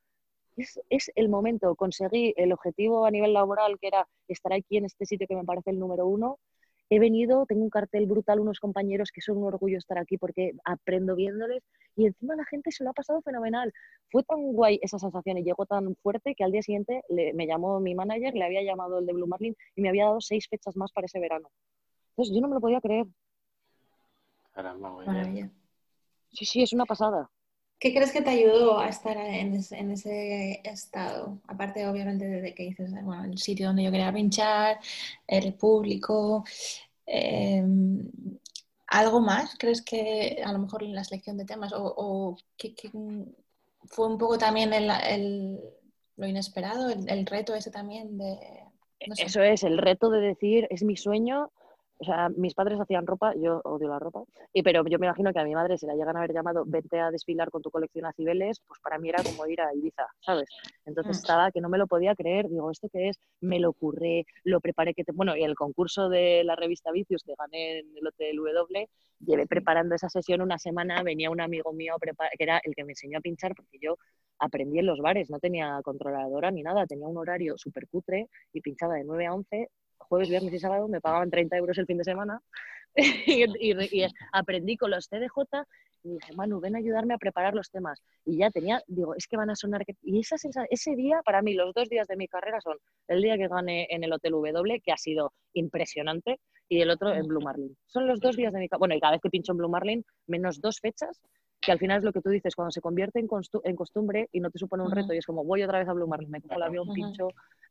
es, 0.57 1.11
el 1.15 1.29
momento, 1.29 1.75
conseguí 1.75 2.35
el 2.37 2.53
objetivo 2.53 3.07
a 3.07 3.11
nivel 3.11 3.33
laboral 3.33 3.79
que 3.81 3.89
era 3.89 4.07
estar 4.29 4.53
aquí 4.53 4.77
en 4.77 4.85
este 4.85 5.07
sitio 5.07 5.27
que 5.27 5.37
me 5.37 5.45
parece 5.45 5.71
el 5.71 5.79
número 5.79 6.07
uno. 6.07 6.39
He 6.93 6.99
venido, 6.99 7.47
tengo 7.47 7.63
un 7.63 7.71
cartel 7.71 8.07
brutal, 8.07 8.41
unos 8.41 8.59
compañeros 8.59 9.13
que 9.13 9.21
son 9.21 9.39
un 9.39 9.45
orgullo 9.45 9.79
estar 9.79 9.97
aquí 9.97 10.19
porque 10.19 10.55
aprendo 10.65 11.15
viéndoles 11.15 11.63
y 11.95 12.07
encima 12.07 12.35
la 12.35 12.45
gente 12.45 12.73
se 12.73 12.83
lo 12.83 12.91
ha 12.91 12.93
pasado 12.95 13.23
fenomenal. 13.23 13.73
Fue 14.11 14.25
tan 14.25 14.53
guay 14.53 14.81
esa 14.83 14.99
sensación 14.99 15.39
y 15.39 15.45
llegó 15.45 15.67
tan 15.67 15.95
fuerte 16.03 16.35
que 16.35 16.43
al 16.43 16.51
día 16.51 16.63
siguiente 16.63 17.03
me 17.09 17.47
llamó 17.47 17.79
mi 17.79 17.95
manager, 17.95 18.35
le 18.35 18.45
había 18.45 18.63
llamado 18.65 18.99
el 18.99 19.07
de 19.07 19.13
Blue 19.13 19.29
Marlin 19.29 19.57
y 19.77 19.83
me 19.83 19.89
había 19.89 20.07
dado 20.07 20.21
seis 20.21 20.49
fechas 20.49 20.77
más 20.77 20.91
para 20.93 21.07
ese 21.07 21.21
verano 21.21 21.49
yo 22.17 22.41
no 22.41 22.49
me 22.49 22.55
lo 22.55 22.61
podía 22.61 22.81
creer. 22.81 23.07
Caramba, 24.53 24.91
muy 24.91 25.51
Sí, 26.33 26.45
sí, 26.45 26.63
es 26.63 26.73
una 26.73 26.87
pasada. 26.87 27.29
¿Qué 27.79 27.95
crees 27.95 28.13
que 28.13 28.21
te 28.21 28.31
ayudó 28.31 28.79
a 28.79 28.89
estar 28.89 29.17
en 29.17 29.55
ese, 29.55 30.61
estado? 30.65 31.41
Aparte, 31.47 31.89
obviamente, 31.89 32.27
de 32.27 32.55
que 32.55 32.65
dices, 32.65 32.93
bueno, 33.03 33.25
el 33.25 33.39
sitio 33.39 33.69
donde 33.69 33.85
yo 33.85 33.91
quería 33.91 34.13
pinchar, 34.13 34.79
el 35.27 35.55
público. 35.55 36.45
Em, 37.07 38.07
¿Algo 38.87 39.21
más? 39.21 39.57
¿Crees 39.59 39.83
que 39.83 40.43
a 40.45 40.53
lo 40.53 40.59
mejor 40.59 40.83
la 40.83 41.05
selección 41.05 41.39
de 41.39 41.47
temas 41.47 41.73
o, 41.75 42.37
que, 42.57 42.75
fue 43.85 44.07
un 44.07 44.19
poco 44.19 44.37
también 44.37 44.71
lo 46.17 46.27
inesperado, 46.27 46.91
el, 46.91 47.25
reto 47.25 47.55
ese 47.55 47.71
también 47.71 48.19
de... 48.19 48.39
Eso 48.99 49.43
es, 49.43 49.63
el 49.63 49.79
reto 49.79 50.11
de 50.11 50.21
decir, 50.21 50.67
es 50.69 50.83
mi 50.83 50.97
sueño, 50.97 51.51
o 52.01 52.05
sea, 52.05 52.31
mis 52.31 52.55
padres 52.55 52.81
hacían 52.81 53.07
ropa, 53.07 53.35
yo 53.37 53.61
odio 53.65 53.89
la 53.89 53.99
ropa, 53.99 54.23
y, 54.55 54.63
pero 54.63 54.83
yo 54.87 54.99
me 54.99 55.07
imagino 55.07 55.33
que 55.35 55.39
a 55.39 55.45
mi 55.45 55.55
madre 55.55 55.77
se 55.77 55.87
la 55.87 55.95
llegan 55.95 56.17
a 56.17 56.21
haber 56.21 56.33
llamado 56.33 56.65
vente 56.67 56.99
a 56.99 57.11
desfilar 57.11 57.51
con 57.51 57.61
tu 57.61 57.71
colección 57.71 58.07
a 58.07 58.13
Cibeles, 58.13 58.63
pues 58.67 58.81
para 58.81 58.99
mí 58.99 59.11
era 59.11 59.23
como 59.23 59.47
ir 59.47 59.61
a 59.61 59.75
Ibiza, 59.75 60.07
¿sabes? 60.21 60.49
Entonces 60.87 61.19
mm. 61.19 61.21
estaba 61.21 61.53
que 61.53 61.61
no 61.61 61.69
me 61.69 61.77
lo 61.77 61.87
podía 61.87 62.15
creer, 62.15 62.49
digo, 62.49 62.71
¿esto 62.71 62.89
qué 62.91 63.11
es? 63.11 63.19
Me 63.41 63.61
lo 63.61 63.75
curré, 63.75 64.25
lo 64.45 64.61
preparé, 64.61 64.95
que 64.95 65.05
te... 65.05 65.13
bueno, 65.13 65.37
y 65.37 65.43
el 65.43 65.55
concurso 65.55 66.09
de 66.09 66.43
la 66.43 66.57
revista 66.57 66.91
Vicios 66.91 67.23
que 67.23 67.35
gané 67.39 67.81
en 67.81 67.95
el 67.95 68.07
Hotel 68.07 68.37
W, 68.37 68.89
llevé 69.21 69.47
preparando 69.47 69.95
esa 69.95 70.09
sesión 70.09 70.41
una 70.41 70.59
semana, 70.59 71.03
venía 71.03 71.31
un 71.31 71.43
amigo 71.43 71.75
mío 71.75 71.97
que 72.01 72.13
era 72.39 72.63
el 72.65 72.75
que 72.75 72.85
me 72.85 72.93
enseñó 72.93 73.19
a 73.19 73.21
pinchar, 73.21 73.55
porque 73.55 73.79
yo 73.79 73.99
aprendí 74.39 74.79
en 74.79 74.87
los 74.87 75.01
bares, 75.01 75.29
no 75.29 75.39
tenía 75.39 75.81
controladora 75.85 76.51
ni 76.51 76.63
nada, 76.63 76.87
tenía 76.87 77.07
un 77.07 77.19
horario 77.19 77.59
súper 77.59 77.87
cutre 77.89 78.29
y 78.55 78.63
pinchaba 78.63 78.95
de 78.95 79.05
9 79.05 79.27
a 79.27 79.35
11 79.35 79.69
jueves, 80.01 80.29
viernes 80.29 80.53
y 80.53 80.59
sábado, 80.59 80.89
me 80.89 81.01
pagaban 81.01 81.31
30 81.31 81.57
euros 81.57 81.79
el 81.79 81.87
fin 81.87 81.99
de 81.99 82.05
semana 82.05 82.41
y, 82.97 84.05
aprendí 84.33 84.77
con 84.77 84.91
los 84.91 85.09
CDJ 85.09 85.65
y 86.03 86.15
dije, 86.15 86.33
Manu, 86.35 86.61
ven 86.61 86.77
a 86.77 86.79
ayudarme 86.79 87.15
a 87.15 87.19
preparar 87.19 87.55
los 87.55 87.71
temas. 87.71 88.03
Y 88.25 88.39
ya 88.39 88.51
tenía, 88.51 88.83
digo, 88.87 89.15
es 89.15 89.27
que 89.27 89.37
van 89.37 89.51
a 89.51 89.57
sonar. 89.57 89.85
Y 90.03 90.21
esa 90.21 90.37
ese 90.71 90.97
día, 90.97 91.21
para 91.25 91.43
mí, 91.43 91.55
los 91.55 91.75
dos 91.75 91.89
días 91.89 92.09
de 92.09 92.17
mi 92.17 92.27
carrera 92.27 92.61
son 92.61 92.79
el 93.09 93.21
día 93.21 93.37
que 93.37 93.49
gané 93.49 93.87
en 93.91 94.03
el 94.03 94.13
Hotel 94.13 94.33
W, 94.33 94.81
que 94.81 94.93
ha 94.93 94.97
sido 94.97 95.35
impresionante, 95.53 96.41
y 96.69 96.81
el 96.81 96.91
otro 96.91 97.13
en 97.13 97.27
Blue 97.27 97.43
Marlin. 97.43 97.77
Son 97.87 98.07
los 98.07 98.21
dos 98.21 98.37
días 98.37 98.53
de 98.53 98.61
mi 98.61 98.69
carrera. 98.69 98.79
Bueno, 98.79 98.95
y 98.95 99.01
cada 99.01 99.13
vez 99.13 99.21
que 99.21 99.29
pincho 99.29 99.53
en 99.53 99.59
Blue 99.59 99.69
Marlin, 99.69 100.05
menos 100.27 100.61
dos 100.61 100.81
fechas, 100.81 101.21
que 101.61 101.73
al 101.73 101.79
final 101.79 101.99
es 101.99 102.05
lo 102.05 102.13
que 102.13 102.21
tú 102.23 102.31
dices, 102.31 102.55
cuando 102.55 102.71
se 102.71 102.81
convierte 102.81 103.19
en, 103.19 103.29
en 103.65 103.77
costumbre 103.77 104.29
y 104.33 104.41
no 104.41 104.51
te 104.51 104.59
supone 104.59 104.83
un 104.83 104.91
reto, 104.91 105.13
y 105.13 105.19
es 105.19 105.27
como, 105.27 105.45
voy 105.45 105.63
otra 105.63 105.79
vez 105.79 105.89
a 105.89 105.93
Blue 105.93 106.07
Marlin, 106.07 106.31
me 106.31 106.41
cojo 106.41 106.55
el 106.55 106.63
avión, 106.63 106.93
pincho, 106.93 107.29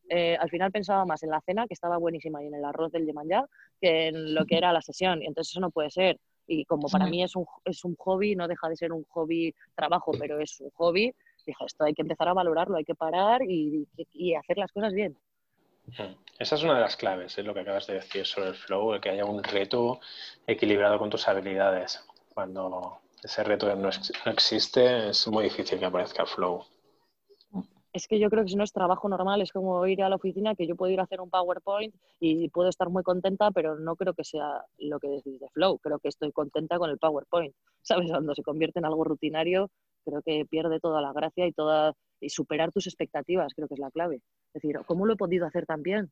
eh, 0.10 0.38
al 0.40 0.50
final 0.50 0.72
pensaba 0.72 1.06
más 1.06 1.24
en 1.24 1.32
la 1.32 1.42
cena, 1.42 1.68
que 1.68 1.74
estaba 1.74 1.98
buenísima, 1.98 2.44
y 2.44 2.48
en 2.48 2.56
el 2.56 2.66
arroz 2.66 2.92
del 2.92 3.06
Yemanyá, 3.06 3.46
que 3.82 4.08
en 4.08 4.36
lo 4.36 4.46
que 4.46 4.58
era 4.58 4.72
la 4.72 4.82
sesión. 4.82 5.22
Y 5.22 5.26
entonces 5.26 5.52
eso 5.52 5.60
no 5.60 5.72
puede 5.72 5.90
ser. 5.90 6.20
Y 6.48 6.66
como 6.66 6.88
para 6.88 7.06
mí 7.06 7.24
es 7.24 7.36
un, 7.36 7.46
es 7.66 7.84
un 7.84 7.96
hobby, 7.96 8.36
no 8.36 8.48
deja 8.48 8.70
de 8.70 8.76
ser 8.76 8.92
un 8.92 9.06
hobby 9.10 9.54
trabajo, 9.76 10.12
pero 10.20 10.40
es 10.40 10.60
un 10.60 10.72
hobby, 10.72 11.14
dije, 11.46 11.66
esto 11.66 11.84
hay 11.84 11.94
que 11.94 12.02
empezar 12.02 12.28
a 12.28 12.34
valorarlo, 12.34 12.78
hay 12.78 12.86
que 12.86 12.96
parar 12.96 13.44
y, 13.44 13.88
y 14.14 14.34
hacer 14.34 14.58
las 14.58 14.72
cosas 14.72 14.94
bien. 14.94 15.16
Esa 16.38 16.56
es 16.56 16.64
una 16.64 16.76
de 16.76 16.82
las 16.82 16.96
claves, 16.96 17.38
es 17.38 17.46
lo 17.46 17.54
que 17.54 17.62
acabas 17.62 17.88
de 17.88 17.96
decir 17.96 18.26
sobre 18.26 18.50
el 18.50 18.56
flow, 18.56 18.94
el 18.94 19.02
que 19.02 19.10
haya 19.10 19.26
un 19.26 19.44
reto 19.44 20.00
equilibrado 20.46 21.00
con 21.00 21.10
tus 21.10 21.28
habilidades. 21.28 22.04
Cuando 22.34 23.00
ese 23.24 23.44
reto 23.44 23.74
no, 23.76 23.90
no 24.26 24.32
existe, 24.32 25.10
es 25.10 25.28
muy 25.28 25.46
difícil 25.46 25.80
que 25.80 25.86
aparezca 25.86 26.26
flow 26.26 26.66
es 27.94 28.08
que 28.08 28.20
yo 28.20 28.30
creo 28.30 28.44
que 28.44 28.52
si 28.52 28.56
no 28.56 28.64
es 28.64 28.72
trabajo 28.72 29.10
normal, 29.10 29.42
es 29.42 29.52
como 29.52 29.86
ir 29.88 30.04
a 30.04 30.10
la 30.10 30.16
oficina, 30.16 30.56
que 30.56 30.68
yo 30.68 30.76
puedo 30.76 30.92
ir 30.92 31.00
a 31.00 31.04
hacer 31.04 31.22
un 31.22 31.30
PowerPoint 31.30 31.94
y 32.20 32.50
puedo 32.50 32.70
estar 32.70 32.90
muy 32.90 33.04
contenta, 33.04 33.52
pero 33.52 33.80
no 33.80 33.96
creo 33.96 34.14
que 34.14 34.24
sea 34.24 34.64
lo 34.78 35.00
que 35.00 35.10
decís 35.10 35.40
de 35.40 35.50
Flow. 35.50 35.80
Creo 35.80 36.00
que 36.00 36.10
estoy 36.10 36.32
contenta 36.32 36.78
con 36.78 36.90
el 36.90 36.98
PowerPoint. 36.98 37.54
¿Sabes? 37.82 38.10
Cuando 38.12 38.36
se 38.36 38.44
convierte 38.44 38.80
en 38.80 38.86
algo 38.86 39.04
rutinario, 39.04 39.72
creo 40.06 40.22
que 40.22 40.46
pierde 40.46 40.80
toda 40.80 41.02
la 41.02 41.14
gracia 41.14 41.48
y 41.48 41.54
toda 41.54 41.94
y 42.22 42.30
superar 42.30 42.72
tus 42.72 42.86
expectativas, 42.86 43.54
creo 43.56 43.68
que 43.68 43.76
es 43.76 43.80
la 43.80 43.92
clave. 43.92 44.18
Es 44.54 44.62
decir, 44.62 44.78
¿cómo 44.86 45.06
lo 45.06 45.14
he 45.14 45.18
podido 45.18 45.46
hacer 45.46 45.66
tan 45.66 45.82
bien? 45.82 46.12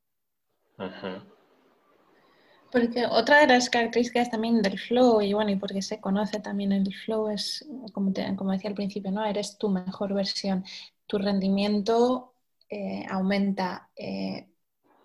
Porque 2.72 3.06
otra 3.06 3.40
de 3.40 3.48
las 3.48 3.70
características 3.70 4.30
también 4.30 4.62
del 4.62 4.78
flow, 4.78 5.22
y 5.22 5.34
bueno, 5.34 5.52
y 5.52 5.56
porque 5.56 5.82
se 5.82 6.02
conoce 6.02 6.40
también 6.40 6.72
el 6.74 6.94
flow, 6.94 7.30
es, 7.30 7.66
como, 7.94 8.14
como 8.36 8.52
decía 8.52 8.70
al 8.70 8.76
principio, 8.76 9.12
¿no? 9.12 9.26
Eres 9.26 9.58
tu 9.58 9.70
mejor 9.70 10.14
versión 10.14 10.66
tu 11.08 11.18
rendimiento 11.18 12.34
eh, 12.70 13.06
aumenta. 13.10 13.90
Eh, 13.96 14.48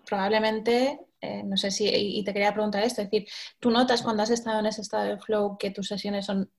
probablemente, 0.05 0.99
eh, 1.21 1.43
no 1.43 1.57
sé 1.57 1.71
si, 1.71 1.89
y 1.89 2.23
te 2.23 2.33
quería 2.33 2.53
preguntar 2.53 2.83
esto, 2.83 3.01
es 3.01 3.09
decir, 3.09 3.27
¿tú 3.59 3.71
notas 3.71 4.03
cuando 4.03 4.21
has 4.21 4.29
estado 4.29 4.59
en 4.59 4.65
ese 4.65 4.81
estado 4.81 5.05
de 5.05 5.17
flow 5.17 5.57
que 5.57 5.71
tus 5.71 5.87
sesiones 5.87 6.25
son, 6.25 6.51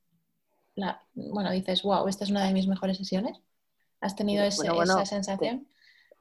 bueno, 1.12 1.52
dices, 1.52 1.82
wow, 1.82 2.08
esta 2.08 2.24
es 2.24 2.30
una 2.30 2.44
de 2.44 2.54
mis 2.54 2.66
mejores 2.66 2.96
sesiones? 2.96 3.38
¿Has 4.00 4.16
tenido 4.16 4.42
esa 4.44 5.04
sensación? 5.04 5.68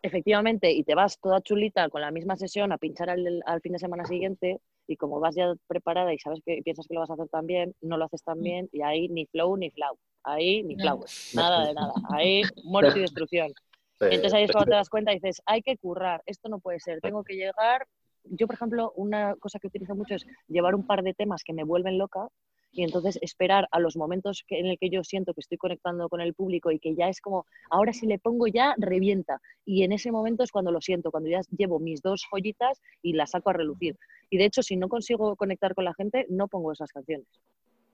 Efectivamente, 0.01 0.69
y 0.71 0.83
te 0.83 0.95
vas 0.95 1.17
toda 1.17 1.41
chulita 1.41 1.87
con 1.89 2.01
la 2.01 2.11
misma 2.11 2.35
sesión 2.35 2.73
a 2.73 2.77
pinchar 2.77 3.09
al, 3.09 3.61
fin 3.61 3.71
de 3.71 3.79
semana 3.79 4.05
siguiente 4.05 4.59
y 4.87 4.97
como 4.97 5.19
vas 5.19 5.35
ya 5.35 5.53
preparada 5.67 6.13
y 6.13 6.19
sabes 6.19 6.39
que 6.45 6.61
piensas 6.63 6.87
que 6.87 6.93
lo 6.93 7.01
vas 7.01 7.09
a 7.09 7.13
hacer 7.13 7.29
tan 7.29 7.47
bien, 7.47 7.73
no 7.81 7.97
lo 7.97 8.05
haces 8.05 8.23
tan 8.23 8.39
mm. 8.39 8.43
bien 8.43 8.69
y 8.71 8.81
ahí 8.81 9.07
ni 9.09 9.25
flow 9.27 9.57
ni 9.57 9.69
flow. 9.71 9.97
Ahí 10.23 10.63
ni 10.63 10.75
flowers, 10.75 11.31
nada 11.35 11.67
de 11.67 11.73
nada. 11.73 11.93
Ahí 12.09 12.41
muerte 12.63 12.99
y 12.99 13.01
destrucción. 13.01 13.51
entonces 13.99 14.33
ahí 14.33 14.43
es 14.43 14.51
cuando 14.51 14.71
te 14.71 14.75
das 14.75 14.89
cuenta 14.89 15.11
y 15.11 15.15
dices, 15.15 15.41
hay 15.45 15.61
que 15.61 15.77
currar, 15.77 16.21
esto 16.25 16.49
no 16.49 16.59
puede 16.59 16.79
ser, 16.79 17.01
tengo 17.01 17.23
que 17.23 17.35
llegar. 17.35 17.85
Yo, 18.23 18.47
por 18.47 18.55
ejemplo, 18.55 18.93
una 18.95 19.35
cosa 19.35 19.59
que 19.59 19.67
utilizo 19.67 19.95
mucho 19.95 20.15
es 20.15 20.25
llevar 20.47 20.75
un 20.75 20.87
par 20.87 21.03
de 21.03 21.13
temas 21.13 21.43
que 21.43 21.51
me 21.51 21.65
vuelven 21.65 21.97
loca 21.97 22.29
y 22.73 22.83
entonces 22.83 23.19
esperar 23.21 23.67
a 23.71 23.79
los 23.79 23.95
momentos 23.95 24.43
en 24.49 24.65
el 24.65 24.79
que 24.79 24.89
yo 24.89 25.03
siento 25.03 25.33
que 25.33 25.41
estoy 25.41 25.59
conectando 25.59 26.09
con 26.09 26.21
el 26.21 26.33
público 26.33 26.71
y 26.71 26.79
que 26.79 26.95
ya 26.95 27.07
es 27.07 27.21
como, 27.21 27.45
ahora 27.69 27.93
si 27.93 28.07
le 28.07 28.17
pongo 28.17 28.47
ya, 28.47 28.73
revienta. 28.77 29.39
Y 29.63 29.83
en 29.83 29.91
ese 29.91 30.11
momento 30.11 30.43
es 30.43 30.51
cuando 30.51 30.71
lo 30.71 30.81
siento, 30.81 31.11
cuando 31.11 31.29
ya 31.29 31.41
llevo 31.55 31.79
mis 31.79 32.01
dos 32.01 32.25
joyitas 32.29 32.81
y 33.03 33.13
las 33.13 33.31
saco 33.31 33.51
a 33.51 33.53
relucir. 33.53 33.95
Y 34.29 34.37
de 34.37 34.45
hecho, 34.45 34.63
si 34.63 34.75
no 34.75 34.89
consigo 34.89 35.35
conectar 35.35 35.75
con 35.75 35.85
la 35.85 35.93
gente, 35.93 36.25
no 36.29 36.47
pongo 36.47 36.71
esas 36.71 36.91
canciones. 36.91 37.27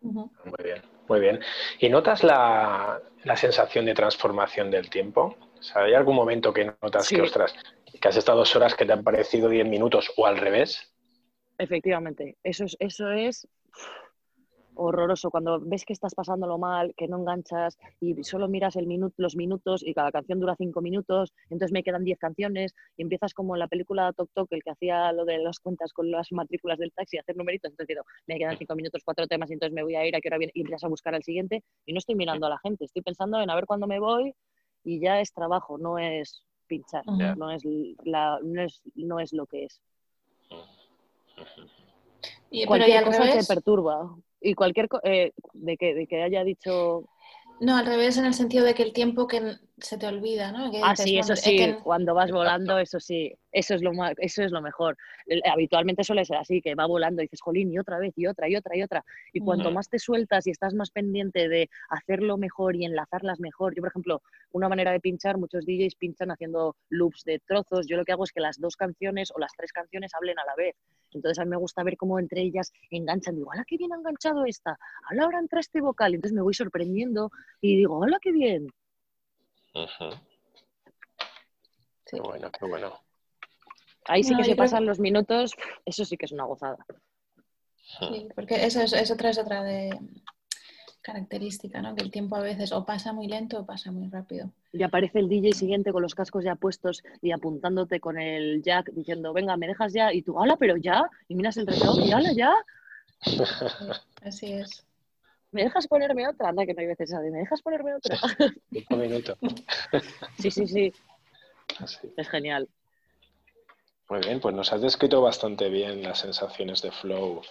Muy 0.01 0.23
bien, 0.63 0.81
muy 1.09 1.19
bien. 1.19 1.39
¿Y 1.79 1.89
notas 1.89 2.23
la, 2.23 3.01
sensación 3.35 3.85
de 3.85 3.93
transformación 3.93 4.71
del 4.71 4.89
tiempo? 4.89 5.35
¿hay 5.75 5.93
algún 5.93 6.15
momento 6.15 6.53
que 6.53 6.71
notas 6.81 7.09
que, 7.09 7.21
ostras, 7.21 7.53
que 7.99 8.07
has 8.07 8.15
estado 8.15 8.39
dos 8.39 8.55
horas 8.55 8.75
que 8.75 8.85
te 8.85 8.93
han 8.93 9.03
parecido 9.03 9.49
diez 9.49 9.67
minutos 9.67 10.09
o 10.15 10.25
al 10.25 10.37
revés? 10.37 10.93
Efectivamente, 11.57 12.37
eso 12.43 12.63
es, 12.63 12.77
eso 12.79 13.11
es 13.11 13.45
horroroso 14.79 15.29
cuando 15.29 15.59
ves 15.59 15.85
que 15.85 15.93
estás 15.93 16.15
pasándolo 16.15 16.57
mal, 16.57 16.93
que 16.95 17.07
no 17.07 17.17
enganchas 17.17 17.77
y 17.99 18.23
solo 18.23 18.47
miras 18.47 18.75
el 18.75 18.87
minuto, 18.87 19.13
los 19.17 19.35
minutos 19.35 19.83
y 19.85 19.93
cada 19.93 20.11
canción 20.11 20.39
dura 20.39 20.55
cinco 20.57 20.81
minutos, 20.81 21.33
entonces 21.49 21.71
me 21.71 21.83
quedan 21.83 22.03
diez 22.03 22.17
canciones 22.17 22.73
y 22.97 23.03
empiezas 23.03 23.33
como 23.33 23.55
en 23.55 23.59
la 23.59 23.67
película 23.67 24.13
Tok 24.13 24.29
Tok, 24.33 24.47
el 24.51 24.63
que 24.63 24.71
hacía 24.71 25.11
lo 25.11 25.25
de 25.25 25.39
las 25.39 25.59
cuentas 25.59 25.93
con 25.93 26.09
las 26.09 26.31
matrículas 26.31 26.79
del 26.79 26.91
taxi, 26.93 27.17
hacer 27.17 27.35
numeritos, 27.35 27.71
entonces 27.71 27.95
digo, 27.95 28.05
me 28.27 28.37
quedan 28.37 28.57
cinco 28.57 28.75
minutos, 28.75 29.01
cuatro 29.03 29.27
temas 29.27 29.49
y 29.49 29.53
entonces 29.53 29.73
me 29.73 29.83
voy 29.83 29.95
a 29.95 30.05
ir 30.07 30.15
a 30.15 30.21
qué 30.21 30.29
hora 30.29 30.37
viene 30.37 30.51
y 30.55 30.61
empiezas 30.61 30.85
a 30.85 30.87
buscar 30.87 31.13
al 31.13 31.23
siguiente 31.23 31.63
y 31.85 31.93
no 31.93 31.99
estoy 31.99 32.15
mirando 32.15 32.47
a 32.47 32.49
la 32.49 32.59
gente, 32.59 32.85
estoy 32.85 33.01
pensando 33.01 33.41
en 33.41 33.49
a 33.49 33.55
ver 33.55 33.65
cuándo 33.65 33.87
me 33.87 33.99
voy 33.99 34.33
y 34.83 34.99
ya 34.99 35.19
es 35.19 35.33
trabajo, 35.33 35.77
no 35.77 35.97
es 35.97 36.43
pinchar, 36.67 37.05
no, 37.05 37.51
es 37.51 37.63
la, 38.03 38.39
no, 38.41 38.61
es, 38.61 38.81
no 38.95 39.19
es 39.19 39.33
lo 39.33 39.45
que 39.45 39.65
es. 39.65 39.81
Y, 42.51 42.65
cualquier 42.65 43.03
cosa 43.03 43.23
te 43.23 43.43
perturba. 43.43 44.15
Y 44.41 44.53
cualquier 44.53 44.87
eh, 45.03 45.31
de, 45.53 45.77
que, 45.77 45.93
de 45.93 46.07
que 46.07 46.23
haya 46.23 46.43
dicho 46.43 47.05
no, 47.59 47.75
al 47.75 47.85
revés, 47.85 48.17
en 48.17 48.25
el 48.25 48.33
sentido 48.33 48.63
de 48.63 48.73
que 48.73 48.83
el 48.83 48.93
tiempo 48.93 49.27
que 49.27 49.57
se 49.81 49.97
te 49.97 50.07
olvida, 50.07 50.51
¿no? 50.51 50.71
ah, 50.83 50.95
sí, 50.95 51.17
eso 51.17 51.35
sí, 51.35 51.75
cuando 51.83 52.13
vas 52.13 52.31
volando, 52.31 52.77
eso 52.77 52.99
sí, 52.99 53.33
eso 53.51 53.75
es 53.75 53.81
lo 53.81 53.91
eso 54.17 54.43
es 54.43 54.51
lo 54.51 54.61
mejor. 54.61 54.97
Habitualmente 55.51 56.03
suele 56.03 56.25
ser 56.25 56.37
así, 56.37 56.61
que 56.61 56.75
va 56.75 56.85
volando 56.85 57.21
y 57.21 57.25
dices, 57.25 57.41
jolín, 57.41 57.71
y 57.71 57.79
otra 57.79 57.97
vez, 57.99 58.13
y 58.15 58.27
otra, 58.27 58.49
y 58.49 58.55
otra, 58.55 58.75
y 58.75 58.83
otra. 58.83 59.03
Y 59.33 59.39
cuanto 59.41 59.71
más 59.71 59.89
te 59.89 59.99
sueltas 59.99 60.47
y 60.47 60.51
estás 60.51 60.73
más 60.73 60.91
pendiente 60.91 61.49
de 61.49 61.69
hacerlo 61.89 62.37
mejor 62.37 62.75
y 62.75 62.85
enlazarlas 62.85 63.39
mejor. 63.39 63.75
Yo, 63.75 63.81
por 63.81 63.89
ejemplo, 63.89 64.21
una 64.51 64.69
manera 64.69 64.91
de 64.91 64.99
pinchar, 64.99 65.37
muchos 65.37 65.65
DJs 65.65 65.95
pinchan 65.95 66.31
haciendo 66.31 66.75
loops 66.89 67.23
de 67.23 67.39
trozos. 67.39 67.87
Yo 67.87 67.97
lo 67.97 68.05
que 68.05 68.11
hago 68.11 68.23
es 68.23 68.31
que 68.31 68.41
las 68.41 68.59
dos 68.59 68.75
canciones 68.75 69.31
o 69.35 69.39
las 69.39 69.51
tres 69.57 69.71
canciones 69.71 70.11
hablen 70.13 70.39
a 70.39 70.45
la 70.45 70.55
vez. 70.55 70.75
Entonces 71.11 71.39
a 71.39 71.45
mí 71.45 71.49
me 71.49 71.57
gusta 71.57 71.83
ver 71.83 71.97
cómo 71.97 72.19
entre 72.19 72.41
ellas 72.41 72.71
enganchan. 72.91 73.35
Digo, 73.35 73.51
¡hala, 73.51 73.65
qué 73.67 73.77
bien 73.77 73.93
ha 73.93 73.97
enganchado 73.97 74.45
esta! 74.45 74.77
¡Hala, 75.09 75.23
ahora 75.23 75.39
entra 75.39 75.59
este 75.59 75.81
vocal! 75.81 76.13
Entonces 76.13 76.35
me 76.35 76.41
voy 76.41 76.53
sorprendiendo 76.53 77.31
y 77.61 77.77
digo, 77.77 78.03
¡hala, 78.03 78.19
qué 78.21 78.31
bien! 78.31 78.67
Qué 82.05 82.19
bueno, 82.19 82.51
qué 82.51 82.65
bueno. 82.65 82.99
Ahí 84.05 84.23
sí 84.23 84.35
que 84.35 84.43
se 84.43 84.55
pasan 84.55 84.85
los 84.85 84.99
minutos, 84.99 85.53
eso 85.85 86.03
sí 86.05 86.17
que 86.17 86.25
es 86.25 86.31
una 86.31 86.45
gozada. 86.45 86.77
Sí, 87.99 88.27
porque 88.35 88.65
eso 88.65 88.81
es, 88.81 88.93
otra, 89.11 89.29
es 89.29 89.39
otra 89.39 89.63
de 89.63 89.99
característica, 91.01 91.81
¿no? 91.81 91.95
Que 91.95 92.03
el 92.03 92.11
tiempo 92.11 92.35
a 92.35 92.41
veces 92.41 92.71
o 92.71 92.85
pasa 92.85 93.13
muy 93.13 93.27
lento 93.27 93.59
o 93.59 93.65
pasa 93.65 93.91
muy 93.91 94.09
rápido. 94.09 94.51
Y 94.73 94.83
aparece 94.83 95.19
el 95.19 95.29
DJ 95.29 95.53
siguiente 95.53 95.91
con 95.91 96.01
los 96.01 96.15
cascos 96.15 96.43
ya 96.43 96.55
puestos 96.55 97.03
y 97.21 97.31
apuntándote 97.31 97.99
con 97.99 98.19
el 98.19 98.61
jack 98.61 98.91
diciendo, 98.91 99.33
venga, 99.33 99.57
me 99.57 99.67
dejas 99.67 99.93
ya, 99.93 100.13
y 100.13 100.21
tú, 100.21 100.39
hala, 100.39 100.57
pero 100.57 100.77
ya, 100.77 101.09
y 101.27 101.35
miras 101.35 101.57
el 101.57 101.67
reloj 101.67 101.99
y 101.99 102.11
hala, 102.11 102.33
ya. 102.33 102.53
así 104.23 104.53
es. 104.53 104.85
¿Me 105.51 105.63
dejas 105.63 105.87
ponerme 105.87 106.27
otra? 106.27 106.49
Anda, 106.49 106.65
que 106.65 106.73
no 106.73 106.81
hay 106.81 106.87
veces 106.87 107.09
esa 107.09 107.21
¿me 107.21 107.39
dejas 107.39 107.61
ponerme 107.61 107.95
otra? 107.95 108.17
Cinco 108.71 108.95
minutos. 108.95 109.37
sí, 110.37 110.51
sí, 110.51 110.67
sí. 110.67 110.93
Es 112.17 112.29
genial. 112.29 112.69
Muy 114.09 114.19
bien, 114.21 114.39
pues 114.39 114.55
nos 114.55 114.73
has 114.73 114.81
descrito 114.81 115.21
bastante 115.21 115.69
bien 115.69 116.01
las 116.01 116.19
sensaciones 116.19 116.81
de 116.81 116.91
flow 116.91 117.41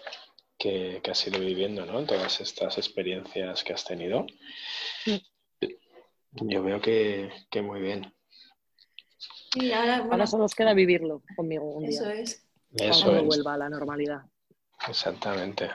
que, 0.59 1.01
has 1.09 1.27
ido 1.27 1.39
viviendo, 1.39 1.87
¿no? 1.87 2.05
Todas 2.05 2.41
estas 2.41 2.79
experiencias 2.79 3.63
que 3.63 3.73
has 3.73 3.85
tenido. 3.85 4.27
Yo 6.33 6.63
veo 6.63 6.81
que, 6.81 7.31
muy 7.63 7.81
bien. 7.81 8.13
Y 9.55 9.73
ahora, 9.73 10.03
bueno, 10.03 10.27
solo 10.27 10.45
nos 10.45 10.55
queda 10.55 10.75
vivirlo 10.75 11.23
conmigo 11.37 11.65
un 11.65 11.87
día. 11.87 12.01
Eso 12.01 12.11
es. 12.11 12.45
Cuando 12.77 13.25
vuelva 13.25 13.55
a 13.55 13.59
la 13.59 13.69
normalidad. 13.69 14.23
Exactamente. 14.89 15.71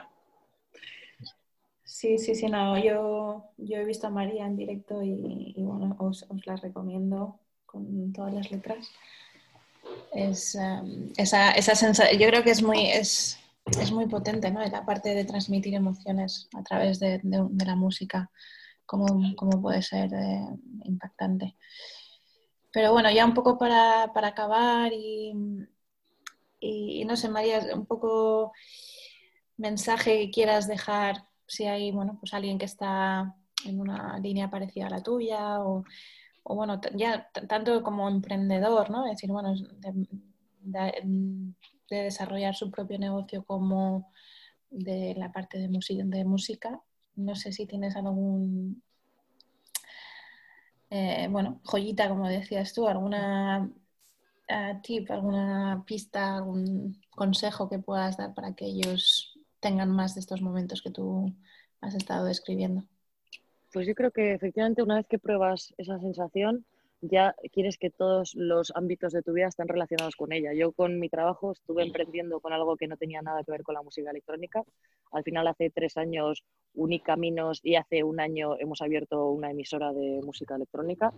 Sí, 1.93 2.17
sí, 2.17 2.33
sí, 2.33 2.47
no, 2.47 2.75
yo, 2.79 3.51
yo 3.57 3.77
he 3.77 3.85
visto 3.85 4.07
a 4.07 4.09
María 4.09 4.47
en 4.47 4.55
directo 4.55 5.03
y, 5.03 5.53
bueno, 5.57 5.95
os, 5.99 6.25
os, 6.27 6.47
la 6.47 6.55
recomiendo 6.55 7.39
con 7.67 8.11
todas 8.11 8.33
las 8.33 8.49
letras. 8.49 8.89
Es, 10.11 10.55
em, 10.55 11.13
esa, 11.17 11.51
esa 11.51 11.75
sensación, 11.75 12.19
yo 12.19 12.27
creo 12.29 12.43
que 12.43 12.49
es 12.49 12.63
muy, 12.63 12.87
es, 12.87 13.37
es 13.79 13.91
muy 13.91 14.07
potente, 14.07 14.49
¿no? 14.49 14.65
La 14.65 14.83
parte 14.83 15.13
de 15.13 15.23
transmitir 15.23 15.75
emociones 15.75 16.49
a 16.55 16.63
través 16.63 16.99
de, 16.99 17.19
de, 17.21 17.65
la 17.65 17.75
música, 17.75 18.31
cómo, 18.87 19.05
cómo 19.35 19.61
puede 19.61 19.83
ser 19.83 20.11
eh, 20.15 20.47
impactante. 20.85 21.55
Pero 22.71 22.91
bueno, 22.91 23.11
ya 23.11 23.23
un 23.23 23.35
poco 23.35 23.59
para, 23.59 24.11
para 24.13 24.29
acabar 24.29 24.91
y, 24.93 25.31
y, 26.59 27.05
no 27.05 27.15
sé, 27.15 27.29
María, 27.29 27.59
un 27.75 27.85
poco 27.85 28.51
mensaje 29.57 30.17
que 30.17 30.31
quieras 30.31 30.67
dejar 30.67 31.31
si 31.47 31.65
hay, 31.65 31.91
bueno, 31.91 32.17
pues 32.19 32.33
alguien 32.33 32.57
que 32.57 32.65
está 32.65 33.35
en 33.65 33.79
una 33.79 34.17
línea 34.19 34.49
parecida 34.49 34.87
a 34.87 34.89
la 34.89 35.03
tuya 35.03 35.61
o, 35.61 35.83
bueno, 36.45 36.79
ya 36.95 37.29
tanto 37.47 37.81
como 37.83 38.09
emprendedor, 38.09 38.89
¿no? 38.89 39.05
Es 39.05 39.13
decir, 39.13 39.31
bueno, 39.31 39.53
de, 40.61 41.53
desarrollar 41.89 42.55
su 42.55 42.71
propio 42.71 42.97
negocio 42.97 43.43
como 43.45 44.11
de 44.69 45.13
la 45.15 45.31
parte 45.31 45.59
de, 45.59 45.69
música. 46.25 46.81
No 47.15 47.35
sé 47.35 47.51
si 47.51 47.65
tienes 47.67 47.95
algún, 47.95 48.81
eh, 50.89 51.27
bueno, 51.29 51.61
joyita, 51.63 52.09
como 52.09 52.27
decías 52.27 52.73
tú, 52.73 52.87
alguna 52.87 53.69
uh, 54.49 54.81
tip, 54.81 55.09
alguna 55.11 55.83
pista, 55.85 56.37
algún 56.37 56.99
consejo 57.11 57.69
que 57.69 57.79
puedas 57.79 58.17
dar 58.17 58.33
para 58.33 58.55
que 58.55 58.65
ellos 58.65 59.32
tengan 59.63 59.89
más 59.89 60.13
de 60.13 60.19
estos 60.19 60.41
momentos 60.41 60.81
que 60.81 60.91
tú 60.91 61.33
has 61.81 61.95
estado 61.95 62.25
describiendo. 62.25 62.83
Pues 63.71 63.87
yo 63.87 63.95
creo 63.95 64.11
que 64.11 64.33
efectivamente 64.33 64.83
una 64.83 64.97
vez 64.97 65.07
que 65.07 65.17
pruebas 65.17 65.73
esa 65.77 65.99
sensación, 65.99 66.65
ya 67.01 67.35
quieres 67.51 67.77
que 67.77 67.89
todos 67.89 68.33
los 68.35 68.71
ámbitos 68.75 69.11
de 69.11 69.21
tu 69.21 69.33
vida 69.33 69.47
estén 69.47 69.67
relacionados 69.67 70.15
con 70.15 70.31
ella. 70.31 70.53
Yo 70.53 70.71
con 70.71 70.99
mi 70.99 71.09
trabajo 71.09 71.51
estuve 71.51 71.83
emprendiendo 71.83 72.39
con 72.39 72.53
algo 72.53 72.77
que 72.77 72.87
no 72.87 72.95
tenía 72.97 73.21
nada 73.21 73.43
que 73.43 73.51
ver 73.51 73.63
con 73.63 73.75
la 73.75 73.81
música 73.81 74.11
electrónica. 74.11 74.63
Al 75.11 75.23
final 75.23 75.47
hace 75.47 75.69
tres 75.69 75.97
años 75.97 76.43
uní 76.75 76.99
caminos 76.99 77.59
y 77.63 77.75
hace 77.75 78.03
un 78.03 78.19
año 78.19 78.57
hemos 78.57 78.81
abierto 78.81 79.31
una 79.31 79.51
emisora 79.51 79.91
de 79.91 80.21
música 80.23 80.55
electrónica. 80.55 81.13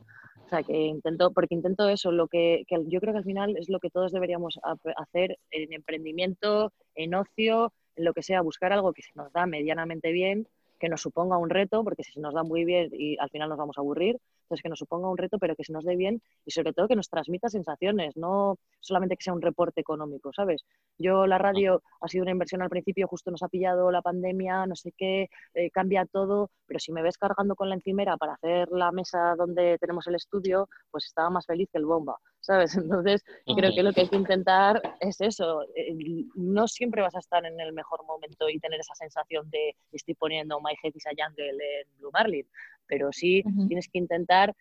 O 0.45 0.49
sea, 0.49 0.63
que 0.63 0.75
intento, 0.75 1.31
porque 1.31 1.55
intento 1.55 1.87
eso, 1.87 2.11
lo 2.11 2.27
que, 2.27 2.63
que 2.67 2.77
yo 2.87 2.99
creo 2.99 3.13
que 3.13 3.19
al 3.19 3.25
final 3.25 3.55
es 3.57 3.69
lo 3.69 3.79
que 3.79 3.91
todos 3.91 4.11
deberíamos 4.11 4.59
hacer 4.97 5.37
en 5.51 5.73
emprendimiento, 5.73 6.73
en 6.95 7.13
ocio, 7.13 7.73
lo 7.95 8.13
que 8.13 8.23
sea, 8.23 8.41
buscar 8.41 8.73
algo 8.73 8.93
que 8.93 9.01
se 9.01 9.11
nos 9.15 9.31
da 9.31 9.45
medianamente 9.45 10.11
bien 10.11 10.47
que 10.79 10.89
nos 10.89 11.01
suponga 11.01 11.37
un 11.37 11.49
reto, 11.49 11.83
porque 11.83 12.03
si 12.03 12.13
se 12.13 12.19
nos 12.19 12.33
da 12.33 12.43
muy 12.43 12.65
bien 12.65 12.89
y 12.91 13.17
al 13.19 13.29
final 13.29 13.49
nos 13.49 13.57
vamos 13.57 13.77
a 13.77 13.81
aburrir, 13.81 14.19
entonces 14.45 14.61
que 14.61 14.69
nos 14.69 14.79
suponga 14.79 15.09
un 15.09 15.17
reto, 15.17 15.39
pero 15.39 15.55
que 15.55 15.63
se 15.63 15.73
nos 15.73 15.83
dé 15.83 15.95
bien 15.95 16.21
y 16.45 16.51
sobre 16.51 16.73
todo 16.73 16.87
que 16.87 16.95
nos 16.95 17.09
transmita 17.09 17.49
sensaciones, 17.49 18.15
no 18.15 18.57
solamente 18.79 19.17
que 19.17 19.23
sea 19.23 19.33
un 19.33 19.41
reporte 19.41 19.81
económico, 19.81 20.31
¿sabes? 20.33 20.63
Yo 20.97 21.25
la 21.25 21.37
radio 21.37 21.81
ha 22.01 22.07
sido 22.07 22.23
una 22.23 22.31
inversión 22.31 22.61
al 22.61 22.69
principio, 22.69 23.07
justo 23.07 23.31
nos 23.31 23.43
ha 23.43 23.49
pillado 23.49 23.91
la 23.91 24.01
pandemia, 24.01 24.65
no 24.67 24.75
sé 24.75 24.93
qué, 24.95 25.29
eh, 25.53 25.71
cambia 25.71 26.05
todo, 26.05 26.51
pero 26.67 26.79
si 26.79 26.91
me 26.91 27.01
ves 27.01 27.17
cargando 27.17 27.55
con 27.55 27.69
la 27.69 27.75
encimera 27.75 28.17
para 28.17 28.33
hacer 28.33 28.69
la 28.69 28.91
mesa 28.91 29.35
donde 29.35 29.77
tenemos 29.79 30.07
el 30.07 30.15
estudio, 30.15 30.69
pues 30.91 31.05
estaba 31.05 31.29
más 31.29 31.45
feliz 31.45 31.69
que 31.71 31.79
el 31.79 31.85
bomba. 31.85 32.17
¿sabes? 32.45 32.75
Entonces, 32.77 33.23
creo 33.45 33.73
que 33.73 33.83
lo 33.83 33.91
que 33.91 34.01
hay 34.01 34.09
que 34.09 34.15
intentar 34.15 34.81
es 34.99 35.19
eso. 35.19 35.63
Eh, 35.75 36.25
no 36.35 36.67
siempre 36.67 37.01
vas 37.01 37.15
a 37.15 37.19
estar 37.19 37.45
en 37.45 37.59
el 37.59 37.73
mejor 37.73 38.05
momento 38.05 38.47
y 38.49 38.59
tener 38.59 38.79
esa 38.79 38.95
sensación 38.95 39.49
de 39.49 39.75
estoy 39.91 40.13
poniendo 40.13 40.61
My 40.61 40.73
Head 40.81 40.93
is 40.93 41.07
a 41.07 41.11
Jungle 41.17 41.49
en 41.49 41.87
Blue 41.97 42.11
Marlin, 42.13 42.47
pero 42.87 43.11
sí 43.11 43.43
tienes 43.67 43.87
que 43.87 43.99
intentar 43.99 44.55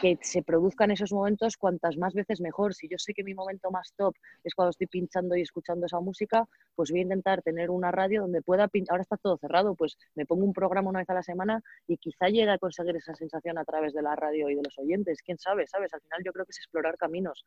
que 0.00 0.18
se 0.20 0.42
produzcan 0.42 0.90
esos 0.90 1.12
momentos 1.12 1.56
cuantas 1.56 1.96
más 1.96 2.14
veces 2.14 2.40
mejor. 2.40 2.74
Si 2.74 2.88
yo 2.88 2.98
sé 2.98 3.14
que 3.14 3.24
mi 3.24 3.34
momento 3.34 3.70
más 3.70 3.92
top 3.96 4.14
es 4.44 4.54
cuando 4.54 4.70
estoy 4.70 4.86
pinchando 4.86 5.36
y 5.36 5.42
escuchando 5.42 5.86
esa 5.86 6.00
música, 6.00 6.46
pues 6.74 6.90
voy 6.90 7.00
a 7.00 7.04
intentar 7.04 7.42
tener 7.42 7.70
una 7.70 7.90
radio 7.90 8.22
donde 8.22 8.42
pueda 8.42 8.68
pinchar. 8.68 8.94
Ahora 8.94 9.02
está 9.02 9.16
todo 9.16 9.36
cerrado, 9.38 9.74
pues 9.74 9.96
me 10.14 10.26
pongo 10.26 10.44
un 10.44 10.52
programa 10.52 10.90
una 10.90 11.00
vez 11.00 11.10
a 11.10 11.14
la 11.14 11.22
semana 11.22 11.62
y 11.86 11.96
quizá 11.96 12.28
llegue 12.28 12.50
a 12.50 12.58
conseguir 12.58 12.96
esa 12.96 13.14
sensación 13.14 13.58
a 13.58 13.64
través 13.64 13.94
de 13.94 14.02
la 14.02 14.14
radio 14.14 14.50
y 14.50 14.54
de 14.54 14.62
los 14.62 14.78
oyentes. 14.78 15.22
¿Quién 15.22 15.38
sabe? 15.38 15.66
¿Sabes? 15.66 15.92
Al 15.94 16.00
final 16.00 16.22
yo 16.24 16.32
creo 16.32 16.44
que 16.44 16.50
es 16.50 16.58
explorar 16.58 16.96
caminos. 16.96 17.44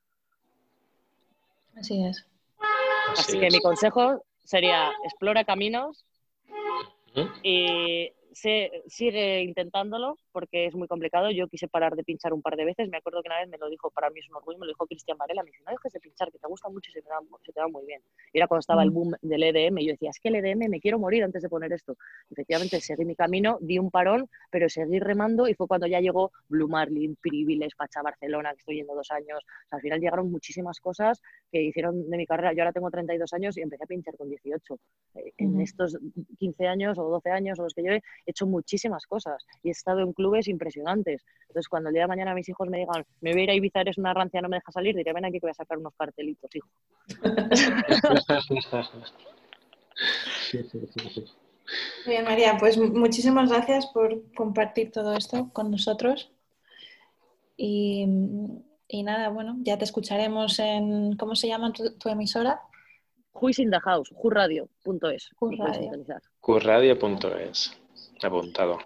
Así 1.76 2.04
es. 2.04 2.26
Así, 3.18 3.40
que 3.40 3.50
mi 3.50 3.60
consejo 3.60 4.24
sería 4.44 4.92
explora 5.04 5.44
caminos 5.44 6.06
y 7.44 8.12
sigue 8.40 9.44
intentándolo 9.44 10.18
porque 10.32 10.66
es 10.66 10.76
muy 10.76 10.88
complicado. 10.88 11.32
Yo 11.32 11.48
quise 11.48 11.68
parar 11.68 11.96
de 11.96 12.04
pinchar 12.04 12.34
un 12.34 12.42
par 12.42 12.56
de 12.56 12.66
veces. 12.66 12.90
Me 12.90 12.98
acuerdo 12.98 13.22
que 13.22 13.30
una 13.30 13.40
vez 13.40 13.50
me 13.50 13.58
lo 13.58 13.70
dijo, 13.70 13.92
para 13.92 14.10
mí 14.10 14.20
es 14.20 14.30
un 14.30 14.36
orgullo, 14.36 14.60
me 14.60 14.66
lo 14.66 14.72
dijo 14.72 14.88
Cristian 14.88 15.18
Varela. 15.18 15.44
Me 15.44 15.52
dijo, 15.52 15.64
no 15.66 15.72
dejes 15.72 15.94
de 15.94 16.00
pinchar, 16.00 16.32
que 16.32 16.40
te 16.40 16.48
gusta 16.48 16.70
mucho 16.70 16.90
y 16.92 16.94
se 16.94 17.02
te, 17.02 17.10
va, 17.10 17.68
muy 17.68 17.86
bien. 17.86 18.02
Y 18.34 18.38
era 18.38 18.48
cuando 18.48 18.60
estaba 18.60 18.84
el 18.84 18.92
mm. 18.92 18.94
boom 18.94 19.16
del 19.22 19.44
EDM 19.44 19.80
y 19.80 19.88
yo 19.88 19.92
decía, 19.94 20.10
es 20.10 20.20
que 20.20 20.30
el 20.30 20.36
EDM 20.36 20.70
me 20.70 20.80
quiero 20.80 21.00
morir 21.00 21.24
antes 21.24 21.42
de 21.42 21.50
poner 21.50 21.74
esto. 21.74 21.96
Efectivamente, 22.30 22.80
seguí 22.82 23.06
mi 23.06 23.16
camino, 23.16 23.58
di 23.62 23.80
un 23.80 23.92
parón, 23.92 24.30
pero 24.52 24.70
seguí 24.70 25.00
remando 25.00 25.48
y 25.48 25.54
fue 25.54 25.68
cuando 25.68 25.88
ya 25.88 26.00
llegó 26.00 26.32
Blue 26.48 26.68
Marlin, 26.68 27.16
Priviles, 27.16 27.76
Pacha 27.76 28.02
Barcelona, 28.02 28.52
que 28.52 28.60
estoy 28.60 28.76
yendo 28.76 28.96
dos 28.96 29.12
años. 29.12 29.40
al 29.72 29.82
final 29.82 30.00
llegaron 30.00 30.32
muchísimas 30.32 30.80
cosas 30.80 31.22
que 31.52 31.62
hicieron 31.62 32.10
de 32.10 32.18
mi 32.18 32.26
carrera. 32.26 32.54
Yo 32.54 32.62
ahora 32.62 32.74
tengo 32.74 32.90
32 32.90 33.34
años 33.34 33.58
y 33.58 33.62
empecé 33.62 33.84
a 33.84 33.88
pinchar 33.88 34.16
con 34.18 34.30
18. 34.30 34.80
Eh, 35.16 35.34
en 35.38 35.62
estos 35.62 35.98
15 36.38 36.68
años 36.68 36.98
o 36.98 37.04
12 37.10 37.30
años 37.32 37.60
o 37.60 37.64
los 37.64 37.74
que 37.74 37.84
yo 37.84 37.92
he 38.30 38.32
hecho 38.32 38.46
muchísimas 38.46 39.06
cosas 39.06 39.44
y 39.64 39.70
he 39.70 39.72
estado 39.72 40.02
en 40.02 40.14
clubes 40.14 40.48
impresionantes. 40.48 41.26
Entonces, 41.48 41.68
cuando 41.68 41.90
el 41.90 41.94
día 41.94 42.04
de 42.04 42.08
mañana 42.08 42.34
mis 42.34 42.48
hijos 42.48 42.70
me 42.70 42.78
digan, 42.78 43.04
me 43.22 43.32
voy 43.32 43.42
a 43.42 43.44
ir 43.44 43.50
a 43.50 43.56
Ibiza, 43.56 43.82
eres 43.82 43.98
una 43.98 44.14
rancia, 44.14 44.42
no 44.42 44.50
me 44.50 44.58
deja 44.58 44.72
salir, 44.72 44.96
diré, 44.96 45.14
ven 45.14 45.26
aquí 45.26 45.40
que 45.40 45.48
voy 45.48 45.52
a 45.52 45.56
sacar 45.56 45.78
unos 45.78 45.94
cartelitos, 45.98 46.50
hijo. 46.56 46.68
Bien, 52.06 52.24
María, 52.24 52.58
pues 52.60 52.78
muchísimas 52.78 53.50
gracias 53.50 53.88
por 53.88 54.32
compartir 54.34 54.92
todo 54.92 55.16
esto 55.16 55.50
con 55.54 55.72
nosotros. 55.72 56.32
Y, 57.58 58.06
nada, 59.04 59.30
bueno, 59.30 59.58
ya 59.62 59.78
te 59.78 59.84
escucharemos 59.84 60.60
en, 60.60 61.18
¿cómo 61.18 61.36
se 61.36 61.48
llama 61.48 61.74
tu, 61.74 62.10
emisora? 62.10 62.62
Who's 63.34 63.60
in 63.60 63.70
the 63.70 63.80
house, 63.80 64.12
whoradio.es. 64.12 65.30
Whoradio.es. 65.40 66.24
Apuntado. 68.22 68.78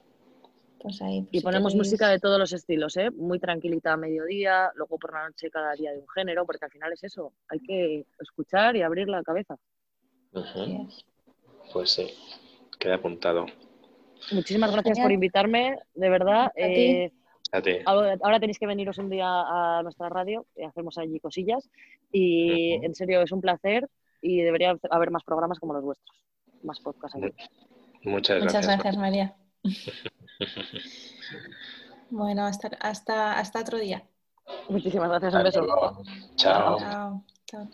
Pues 0.80 1.02
ahí, 1.02 1.22
pues 1.22 1.42
y 1.42 1.42
ponemos 1.42 1.76
música 1.76 2.10
de 2.10 2.20
todos 2.20 2.38
los 2.38 2.52
estilos, 2.52 2.98
¿eh? 2.98 3.10
muy 3.10 3.40
tranquilita 3.40 3.94
a 3.94 3.98
mediodía, 3.98 4.70
luego 4.76 4.98
por 4.98 5.14
la 5.14 5.28
noche 5.28 5.50
cada 5.50 5.74
día 5.76 5.94
de 5.94 6.00
un 6.00 6.10
género, 6.10 6.46
porque 6.46 6.66
al 6.66 6.72
final 6.72 6.92
es 6.92 7.04
eso, 7.06 7.32
hay 7.48 7.60
que 7.60 8.06
escuchar 8.20 8.76
y 8.76 8.82
abrir 8.82 9.08
la 9.08 9.24
cabeza. 9.24 9.56
Pues 11.72 11.92
sí, 11.92 12.08
queda 12.78 12.96
apuntado. 12.96 13.46
Muchísimas 14.32 14.72
gracias 14.72 15.00
por 15.00 15.12
invitarme, 15.12 15.78
de 15.94 16.10
verdad. 16.10 16.52
Eh, 16.56 17.12
ahora, 17.86 18.40
tenéis 18.40 18.60
que 18.60 18.68
veniros 18.68 18.98
un 18.98 19.10
día 19.10 19.28
a 19.28 19.82
nuestra 19.84 20.10
radio, 20.10 20.46
y 20.56 20.64
hacemos 20.64 20.98
allí 20.98 21.20
cosillas. 21.20 21.70
Y 22.12 22.74
en 22.84 22.94
serio, 22.94 23.22
es 23.22 23.32
un 23.32 23.42
placer 23.42 23.88
y 24.22 24.42
debería 24.42 24.78
haber 24.90 25.12
más 25.12 25.24
programas 25.24 25.60
como 25.60 25.74
los 25.74 25.84
vuestros, 25.84 26.18
más 26.64 26.80
podcasts 26.80 27.18
aquí. 27.18 27.34
Muchas 28.04 28.42
gracias. 28.42 28.64
Muchas 28.64 28.68
gracias, 28.68 28.98
María. 28.98 29.36
bueno, 32.10 32.46
hasta, 32.46 32.70
hasta, 32.80 33.40
hasta 33.40 33.62
otro 33.62 33.78
día. 33.78 34.04
Muchísimas 34.70 35.10
gracias, 35.10 35.34
un 35.34 35.44
beso. 35.44 36.04
Chao. 36.36 37.24
Chao. 37.46 37.68